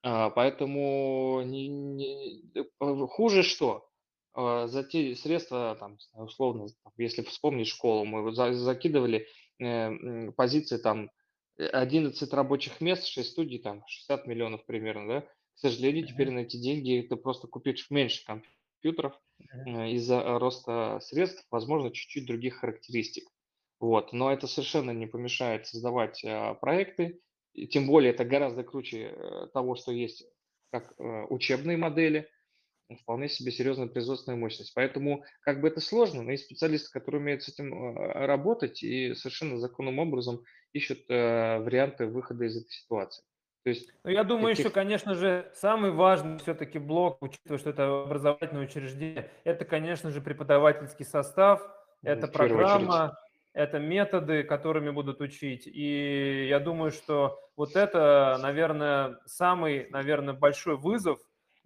А, 0.03 0.31
поэтому 0.31 1.43
не, 1.45 1.69
не, 1.69 2.43
э, 2.55 2.65
хуже 3.09 3.43
что? 3.43 3.89
А, 4.33 4.67
за 4.67 4.83
те 4.83 5.15
средства, 5.15 5.77
там, 5.79 5.99
условно, 6.15 6.67
если 6.97 7.23
вспомнить 7.23 7.69
школу, 7.69 8.05
мы 8.05 8.33
за, 8.33 8.53
закидывали 8.55 9.19
э, 9.19 9.27
позиции 10.37 10.79
там 10.79 11.11
11 11.59 12.33
рабочих 12.33 12.81
мест, 12.81 13.07
6 13.07 13.31
студий, 13.31 13.59
там 13.59 13.83
60 13.87 14.27
миллионов 14.27 14.65
примерно, 14.67 15.09
да? 15.09 15.21
К 15.21 15.59
сожалению, 15.59 16.07
теперь 16.07 16.31
на 16.31 16.41
эти 16.41 16.57
деньги 16.57 17.07
ты 17.09 17.17
просто 17.17 17.47
купишь 17.47 17.91
меньше 17.91 18.25
компьютеров 18.25 19.15
э, 19.67 19.91
из-за 19.91 20.39
роста 20.39 21.01
средств, 21.03 21.47
возможно, 21.51 21.91
чуть-чуть 21.91 22.27
других 22.27 22.57
характеристик. 22.57 23.29
Вот. 23.79 24.13
Но 24.13 24.33
это 24.33 24.47
совершенно 24.47 24.91
не 24.93 25.07
помешает 25.07 25.67
создавать 25.67 26.23
а, 26.25 26.55
проекты, 26.55 27.21
и 27.53 27.67
тем 27.67 27.87
более 27.87 28.13
это 28.13 28.25
гораздо 28.25 28.63
круче 28.63 29.13
э, 29.15 29.47
того, 29.53 29.75
что 29.75 29.93
есть 29.93 30.25
как 30.71 30.95
э, 30.99 31.27
учебные 31.29 31.77
модели, 31.77 32.29
вполне 32.97 33.29
себе 33.29 33.53
серьезная 33.53 33.87
производственная 33.87 34.39
мощность. 34.39 34.73
Поэтому 34.75 35.25
как 35.43 35.61
бы 35.61 35.69
это 35.69 35.81
сложно, 35.81 36.23
но 36.23 36.33
есть 36.33 36.45
специалисты, 36.45 36.91
которые 36.93 37.21
умеют 37.21 37.43
с 37.43 37.49
этим 37.49 37.73
э, 37.75 38.27
работать 38.27 38.83
и 38.83 39.15
совершенно 39.15 39.59
законным 39.59 39.99
образом 39.99 40.43
ищут 40.73 41.01
варианты 41.09 42.07
выхода 42.07 42.45
из 42.45 42.57
этой 42.57 42.71
ситуации. 42.71 43.25
То 43.63 43.71
есть 43.71 43.91
ну, 44.05 44.11
я 44.11 44.25
думаю, 44.25 44.53
таких... 44.53 44.67
еще, 44.67 44.75
конечно 44.75 45.15
же, 45.15 45.51
самый 45.55 45.91
важный 45.91 46.39
все-таки 46.39 46.79
блок, 46.79 47.19
учитывая, 47.21 47.59
что 47.59 47.71
это 47.71 48.03
образовательное 48.03 48.65
учреждение, 48.65 49.31
это, 49.45 49.65
конечно 49.65 50.11
же, 50.11 50.21
преподавательский 50.23 51.05
состав, 51.05 51.61
это 52.03 52.27
программа, 52.27 53.19
это 53.53 53.79
методы, 53.79 54.45
которыми 54.45 54.91
будут 54.91 55.21
учить. 55.21 55.67
И 55.67 56.47
я 56.49 56.59
думаю, 56.59 56.91
что 56.91 57.39
вот 57.57 57.77
это, 57.77 58.39
наверное, 58.41 59.19
самый, 59.27 59.89
наверное, 59.91 60.33
большой 60.33 60.77
вызов 60.77 61.19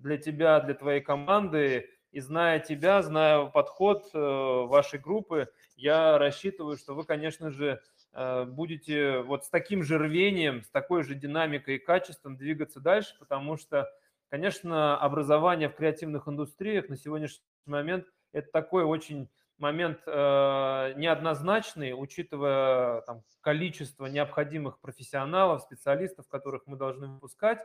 для 0.05 0.19
тебя, 0.19 0.61
для 0.61 0.75
твоей 0.75 1.01
команды. 1.01 1.91
И 2.13 2.21
зная 2.21 2.61
тебя, 2.61 3.03
зная 3.03 3.47
подход 3.47 4.09
э, 4.15 4.19
вашей 4.19 5.01
группы, 5.01 5.49
я 5.75 6.17
рассчитываю, 6.17 6.77
что 6.77 6.95
вы, 6.95 7.05
конечно 7.05 7.51
же, 7.51 7.81
э, 8.13 8.45
будете 8.45 9.23
вот 9.23 9.45
с 9.45 9.49
таким 9.49 9.83
же 9.83 9.99
рвением, 9.99 10.63
с 10.63 10.71
такой 10.71 11.03
же 11.03 11.17
динамикой 11.17 11.77
и 11.77 11.85
качеством 11.85 12.37
двигаться 12.37 12.79
дальше, 12.79 13.17
потому 13.19 13.57
что, 13.57 13.91
конечно, 14.29 14.97
образование 14.97 15.69
в 15.69 15.75
креативных 15.75 16.29
индустриях 16.29 16.89
на 16.89 16.97
сегодняшний 16.97 17.43
момент– 17.67 18.07
это 18.33 18.49
такой 18.53 18.85
очень 18.85 19.29
момент 19.59 20.01
э, 20.07 20.93
неоднозначный, 20.97 21.95
учитывая 21.97 23.01
там, 23.03 23.23
количество 23.41 24.07
необходимых 24.07 24.79
профессионалов, 24.81 25.63
специалистов, 25.63 26.29
которых 26.29 26.63
мы 26.67 26.77
должны 26.77 27.09
выпускать. 27.09 27.61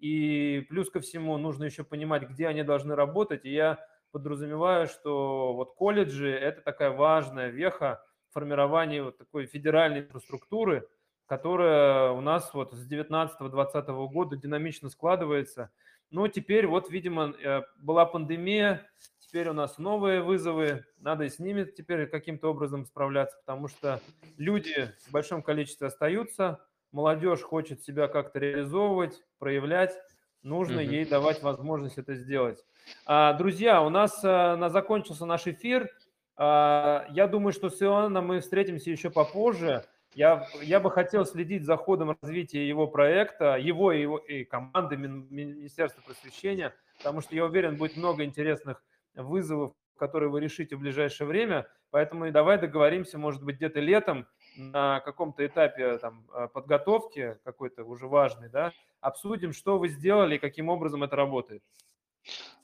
И 0.00 0.66
плюс 0.68 0.90
ко 0.90 1.00
всему 1.00 1.36
нужно 1.36 1.64
еще 1.64 1.84
понимать, 1.84 2.22
где 2.28 2.48
они 2.48 2.62
должны 2.62 2.94
работать. 2.94 3.44
И 3.44 3.52
я 3.52 3.78
подразумеваю, 4.10 4.86
что 4.88 5.54
вот 5.54 5.74
колледжи– 5.74 6.30
это 6.30 6.62
такая 6.62 6.90
важная 6.90 7.48
веха 7.48 8.02
формирования 8.30 9.02
вот 9.02 9.18
такой 9.18 9.46
федеральной 9.46 10.00
инфраструктуры, 10.00 10.88
которая 11.26 12.10
у 12.12 12.20
нас 12.20 12.52
вот 12.54 12.72
с 12.72 12.90
19-20 12.90 14.08
года 14.08 14.36
динамично 14.36 14.88
складывается. 14.88 15.70
Но 16.10 16.26
теперь 16.28 16.66
вот, 16.66 16.90
видимо, 16.90 17.34
э, 17.40 17.62
была 17.78 18.04
пандемия, 18.04 18.90
теперь 19.18 19.48
у 19.48 19.52
нас 19.52 19.78
новые 19.78 20.22
вызовы, 20.22 20.86
надо 20.98 21.24
и 21.24 21.28
с 21.30 21.38
ними 21.38 21.64
теперь 21.64 22.08
каким-то 22.08 22.48
образом 22.48 22.84
справляться, 22.84 23.38
потому 23.44 23.68
что 23.68 24.00
люди 24.36 24.92
в 25.06 25.12
большом 25.12 25.42
количестве 25.42 25.86
остаются, 25.86 26.58
молодежь 26.92 27.42
хочет 27.42 27.82
себя 27.82 28.08
как-то 28.08 28.38
реализовывать, 28.38 29.22
проявлять, 29.38 29.94
нужно 30.42 30.82
угу. 30.82 30.90
ей 30.90 31.04
давать 31.04 31.42
возможность 31.42 31.98
это 31.98 32.14
сделать. 32.14 32.64
А, 33.06 33.34
друзья, 33.34 33.82
у 33.82 33.90
нас 33.90 34.20
а, 34.24 34.56
на, 34.56 34.68
закончился 34.68 35.26
наш 35.26 35.46
эфир. 35.46 35.90
А, 36.36 37.06
я 37.10 37.26
думаю, 37.26 37.52
что 37.52 37.70
с 37.70 37.80
Иоанном 37.82 38.26
мы 38.26 38.40
встретимся 38.40 38.90
еще 38.90 39.10
попозже. 39.10 39.84
Я, 40.14 40.46
я 40.62 40.80
бы 40.80 40.90
хотел 40.90 41.24
следить 41.24 41.64
за 41.64 41.76
ходом 41.76 42.16
развития 42.20 42.66
его 42.66 42.88
проекта, 42.88 43.56
его 43.56 43.92
и, 43.92 44.00
его, 44.00 44.18
и 44.18 44.44
команды 44.44 44.96
Министерства 44.96 46.02
просвещения, 46.02 46.74
потому 46.98 47.20
что 47.20 47.36
я 47.36 47.44
уверен, 47.44 47.76
будет 47.76 47.96
много 47.96 48.24
интересных 48.24 48.82
вызовов, 49.14 49.72
которые 49.96 50.28
вы 50.28 50.40
решите 50.40 50.74
в 50.74 50.80
ближайшее 50.80 51.28
время. 51.28 51.68
Поэтому 51.90 52.30
давай 52.32 52.58
договоримся, 52.58 53.18
может 53.18 53.42
быть, 53.44 53.56
где-то 53.56 53.78
летом 53.78 54.26
на 54.56 55.00
каком-то 55.00 55.46
этапе 55.46 55.98
там, 55.98 56.26
э, 56.34 56.48
подготовки 56.52 57.38
какой-то 57.44 57.84
уже 57.84 58.06
важный, 58.06 58.48
да, 58.48 58.72
обсудим, 59.00 59.52
что 59.52 59.78
вы 59.78 59.88
сделали 59.88 60.36
и 60.36 60.38
каким 60.38 60.68
образом 60.68 61.02
это 61.02 61.16
работает. 61.16 61.62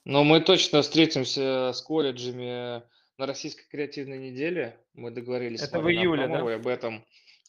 Ну, 0.04 0.22
мы 0.24 0.40
точно 0.40 0.82
встретимся 0.82 1.72
с 1.72 1.80
колледжами 1.82 2.82
на 3.18 3.26
Российской 3.26 3.66
креативной 3.68 4.18
неделе. 4.18 4.78
Мы 4.94 5.10
договорились 5.10 5.62
это 5.62 5.78
с 5.78 5.82
в 5.82 5.90
июле, 5.90 6.28
да? 6.28 6.54
об 6.54 6.66
этом. 6.66 7.04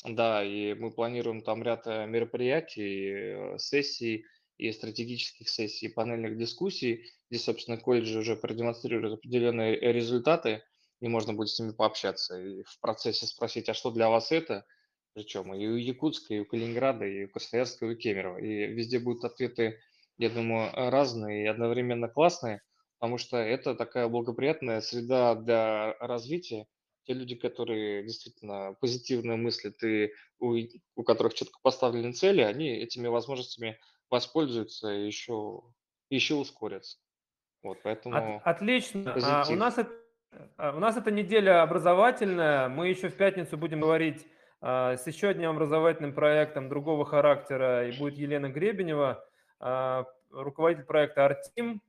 Да, 0.05 0.43
и 0.43 0.74
мы 0.74 0.91
планируем 0.91 1.41
там 1.41 1.64
ряд 1.64 1.88
э, 1.88 2.05
мероприятий, 2.05 3.55
э, 3.55 3.57
сессий 3.57 4.26
и 4.57 4.72
стратегических 4.72 5.49
сессий, 5.49 5.89
панельных 5.89 6.38
дискуссий, 6.38 7.05
где, 7.30 7.39
собственно, 7.39 7.78
колледжи 7.78 8.18
уже 8.20 8.36
продемонстрируют 8.36 9.20
определенные 9.20 9.76
результаты, 9.76 10.64
и 11.00 11.08
можно 11.08 11.34
будет 11.34 11.50
с 11.50 11.60
ними 11.60 11.72
пообщаться 11.72 12.39
и 12.39 12.64
в 12.64 12.80
процессе 12.80 13.26
спросить, 13.26 13.70
а 13.70 13.74
что 13.74 13.91
для 13.91 14.10
вас 14.10 14.32
это? 14.32 14.66
Причем 15.14 15.54
и 15.54 15.66
у 15.68 15.76
Якутска, 15.76 16.34
и 16.34 16.39
у 16.39 16.45
Калининграда, 16.45 17.06
и 17.06 17.26
у 17.26 17.30
Красноярска, 17.30 17.86
и 17.86 17.89
у 17.89 17.98
Кемерово. 17.98 18.38
И 18.38 18.68
везде 18.68 19.00
будут 19.00 19.24
ответы, 19.26 19.80
я 20.18 20.30
думаю, 20.30 20.72
разные 20.74 21.43
и 21.43 21.48
одновременно 21.48 22.08
классные, 22.08 22.62
потому 23.00 23.18
что 23.18 23.38
это 23.38 23.76
такая 23.76 24.08
благоприятная 24.08 24.82
среда 24.82 25.36
для 25.36 25.93
развития, 26.00 26.68
те 27.06 27.14
люди, 27.14 27.36
которые 27.36 28.04
действительно 28.04 28.76
позитивно 28.82 29.38
мыслят 29.38 29.82
и 29.84 30.12
у, 30.39 30.56
у 30.95 31.04
которых 31.04 31.34
четко 31.34 31.58
поставлены 31.64 32.12
цели, 32.14 32.41
они 32.41 32.70
этими 32.70 33.08
возможностями 33.08 33.80
воспользуются 34.10 34.91
и 34.93 35.08
еще, 35.08 35.62
еще 36.10 36.36
ускорятся. 36.36 37.00
Вот, 37.64 37.78
От- 37.78 37.84
поэтому 37.84 38.41
отлично. 38.43 39.14
А, 39.16 39.45
у 39.50 39.56
нас 39.56 39.78
это, 39.78 39.91
у 40.58 40.80
нас 40.80 40.98
эта 40.98 41.12
неделя 41.12 41.62
образовательная. 41.62 42.70
Мы 42.70 42.90
еще 42.90 43.10
в 43.10 43.16
пятницу 43.16 43.58
будем 43.58 43.82
говорить 43.82 44.26
а, 44.62 44.98
с 44.98 45.06
еще 45.08 45.30
одним 45.30 45.52
образовательным 45.52 46.14
проектом 46.14 46.70
другого 46.70 47.06
характера, 47.06 47.88
и 47.88 47.98
будет 47.98 48.16
Елена 48.16 48.50
Гребенева, 48.50 49.24
а, 49.60 50.06
руководитель 50.32 50.86
проекта 50.86 51.26
«Артим», 51.26 51.82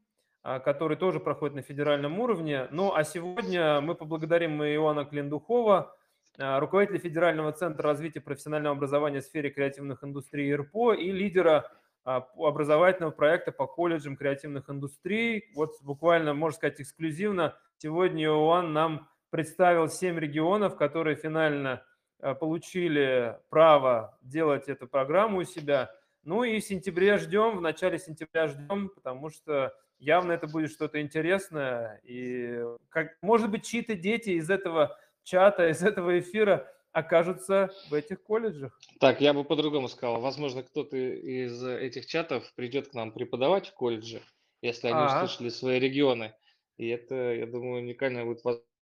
а, 0.43 0.61
который 0.61 0.97
тоже 0.97 1.21
проходит 1.21 1.57
на 1.57 1.63
федеральном 1.63 2.19
уровне. 2.21 2.69
Ну, 2.71 2.95
а 2.95 3.05
сегодня 3.05 3.81
мы 3.81 3.95
поблагодарим 3.95 4.63
Иоанна 4.63 5.05
Клендухова, 5.05 5.95
а, 6.39 6.61
руководителя 6.61 7.01
Федерального 7.01 7.53
центра 7.53 7.83
развития 7.83 8.21
профессионального 8.21 8.77
образования 8.77 9.21
в 9.21 9.25
сфере 9.25 9.51
креативных 9.51 10.05
индустрий 10.05 10.55
РПО 10.55 10.93
и 10.93 11.11
лидера 11.11 11.71
а, 12.05 12.27
образовательного 12.37 13.11
проекта 13.11 13.51
по 13.51 13.67
колледжам 13.67 14.17
креативных 14.17 14.71
индустрий. 14.71 15.51
Вот 15.55 15.73
буквально, 15.83 16.35
можно 16.35 16.57
сказать, 16.57 16.81
эксклюзивно 16.81 17.57
сегодня 17.79 18.25
Иоанн 18.25 18.73
нам 18.73 19.09
представил 19.31 19.89
7 19.89 20.19
регионов, 20.19 20.77
которые 20.77 21.17
финально 21.17 21.85
а, 22.21 22.35
получили 22.35 23.37
право 23.49 24.19
делать 24.23 24.69
эту 24.69 24.87
программу 24.87 25.39
у 25.39 25.45
себя. 25.45 25.91
Ну 26.25 26.45
и 26.45 26.61
в 26.61 26.65
сентябре 26.65 27.17
ждем, 27.19 27.57
в 27.57 27.61
начале 27.61 27.99
сентября 27.99 28.49
ждем, 28.49 28.91
потому 28.91 29.31
что 29.31 29.75
явно 29.99 30.33
это 30.33 30.47
будет 30.47 30.71
что-то 30.73 31.01
интересное. 31.01 32.01
И, 32.05 32.59
как, 32.89 33.17
может 33.23 33.51
быть, 33.51 33.65
чьи-то 33.65 33.95
дети 33.95 34.31
из 34.31 34.51
этого 34.51 34.99
чата, 35.23 35.69
из 35.69 35.83
этого 35.83 36.19
эфира 36.19 36.71
окажутся 36.93 37.71
в 37.91 37.95
этих 37.95 38.23
колледжах. 38.23 38.79
Так, 38.99 39.21
я 39.21 39.33
бы 39.33 39.45
по-другому 39.45 39.89
сказал. 39.89 40.21
Возможно, 40.21 40.63
кто-то 40.63 40.97
из 40.97 41.63
этих 41.63 42.07
чатов 42.07 42.51
придет 42.57 42.89
к 42.89 42.95
нам 42.95 43.13
преподавать 43.13 43.69
в 43.69 43.75
колледже, 43.75 44.23
если 44.63 44.89
они 44.89 44.97
Ага. 44.97 45.25
услышали 45.25 45.51
свои 45.51 45.79
регионы. 45.79 46.35
И 46.79 46.89
это, 46.89 47.15
я 47.35 47.47
думаю, 47.47 47.83
уникальная 47.83 48.25
будет 48.25 48.41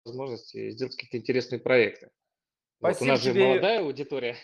возможность 0.05 0.51
сделать 0.53 0.95
какие-то 0.95 1.17
интересные 1.17 1.59
проекты. 1.59 2.09
Вот, 2.81 2.89
у 2.89 2.93
Спасибо 2.95 3.11
нас 3.11 3.23
же 3.23 3.31
тебе. 3.31 3.47
молодая 3.47 3.79
аудитория. 3.79 4.35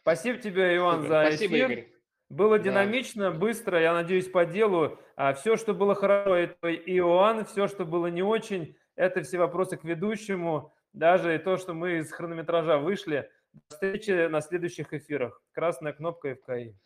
Спасибо 0.00 0.38
тебе, 0.38 0.76
Иван, 0.76 1.02
Супер. 1.02 1.08
за 1.08 1.26
Спасибо, 1.28 1.54
эфир. 1.56 1.70
Игорь. 1.70 1.92
Было 2.28 2.58
Да. 2.58 2.64
динамично, 2.64 3.32
быстро, 3.32 3.80
я 3.80 3.92
надеюсь, 3.92 4.28
по 4.28 4.44
делу. 4.46 4.98
А 5.16 5.34
все, 5.34 5.56
что 5.56 5.74
было 5.74 5.96
хорошо, 5.96 6.36
это 6.36 6.72
Иоанн, 6.72 7.44
все, 7.44 7.66
что 7.66 7.84
было 7.84 8.06
не 8.06 8.22
очень, 8.22 8.76
это 8.94 9.22
все 9.22 9.38
вопросы 9.38 9.76
к 9.76 9.82
ведущему, 9.84 10.72
даже 10.92 11.34
и 11.34 11.38
то, 11.38 11.56
что 11.56 11.74
мы 11.74 11.98
из 11.98 12.12
хронометража 12.12 12.78
вышли. 12.78 13.28
До 13.52 13.60
встречи 13.74 14.28
на 14.28 14.40
следующих 14.42 14.92
эфирах. 14.92 15.42
Красная 15.50 15.92
кнопка 15.92 16.36
ФКИ. 16.36 16.76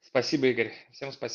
Спасибо, 0.00 0.46
Игорь. 0.46 0.72
Всем 0.92 1.10
спасибо. 1.10 1.34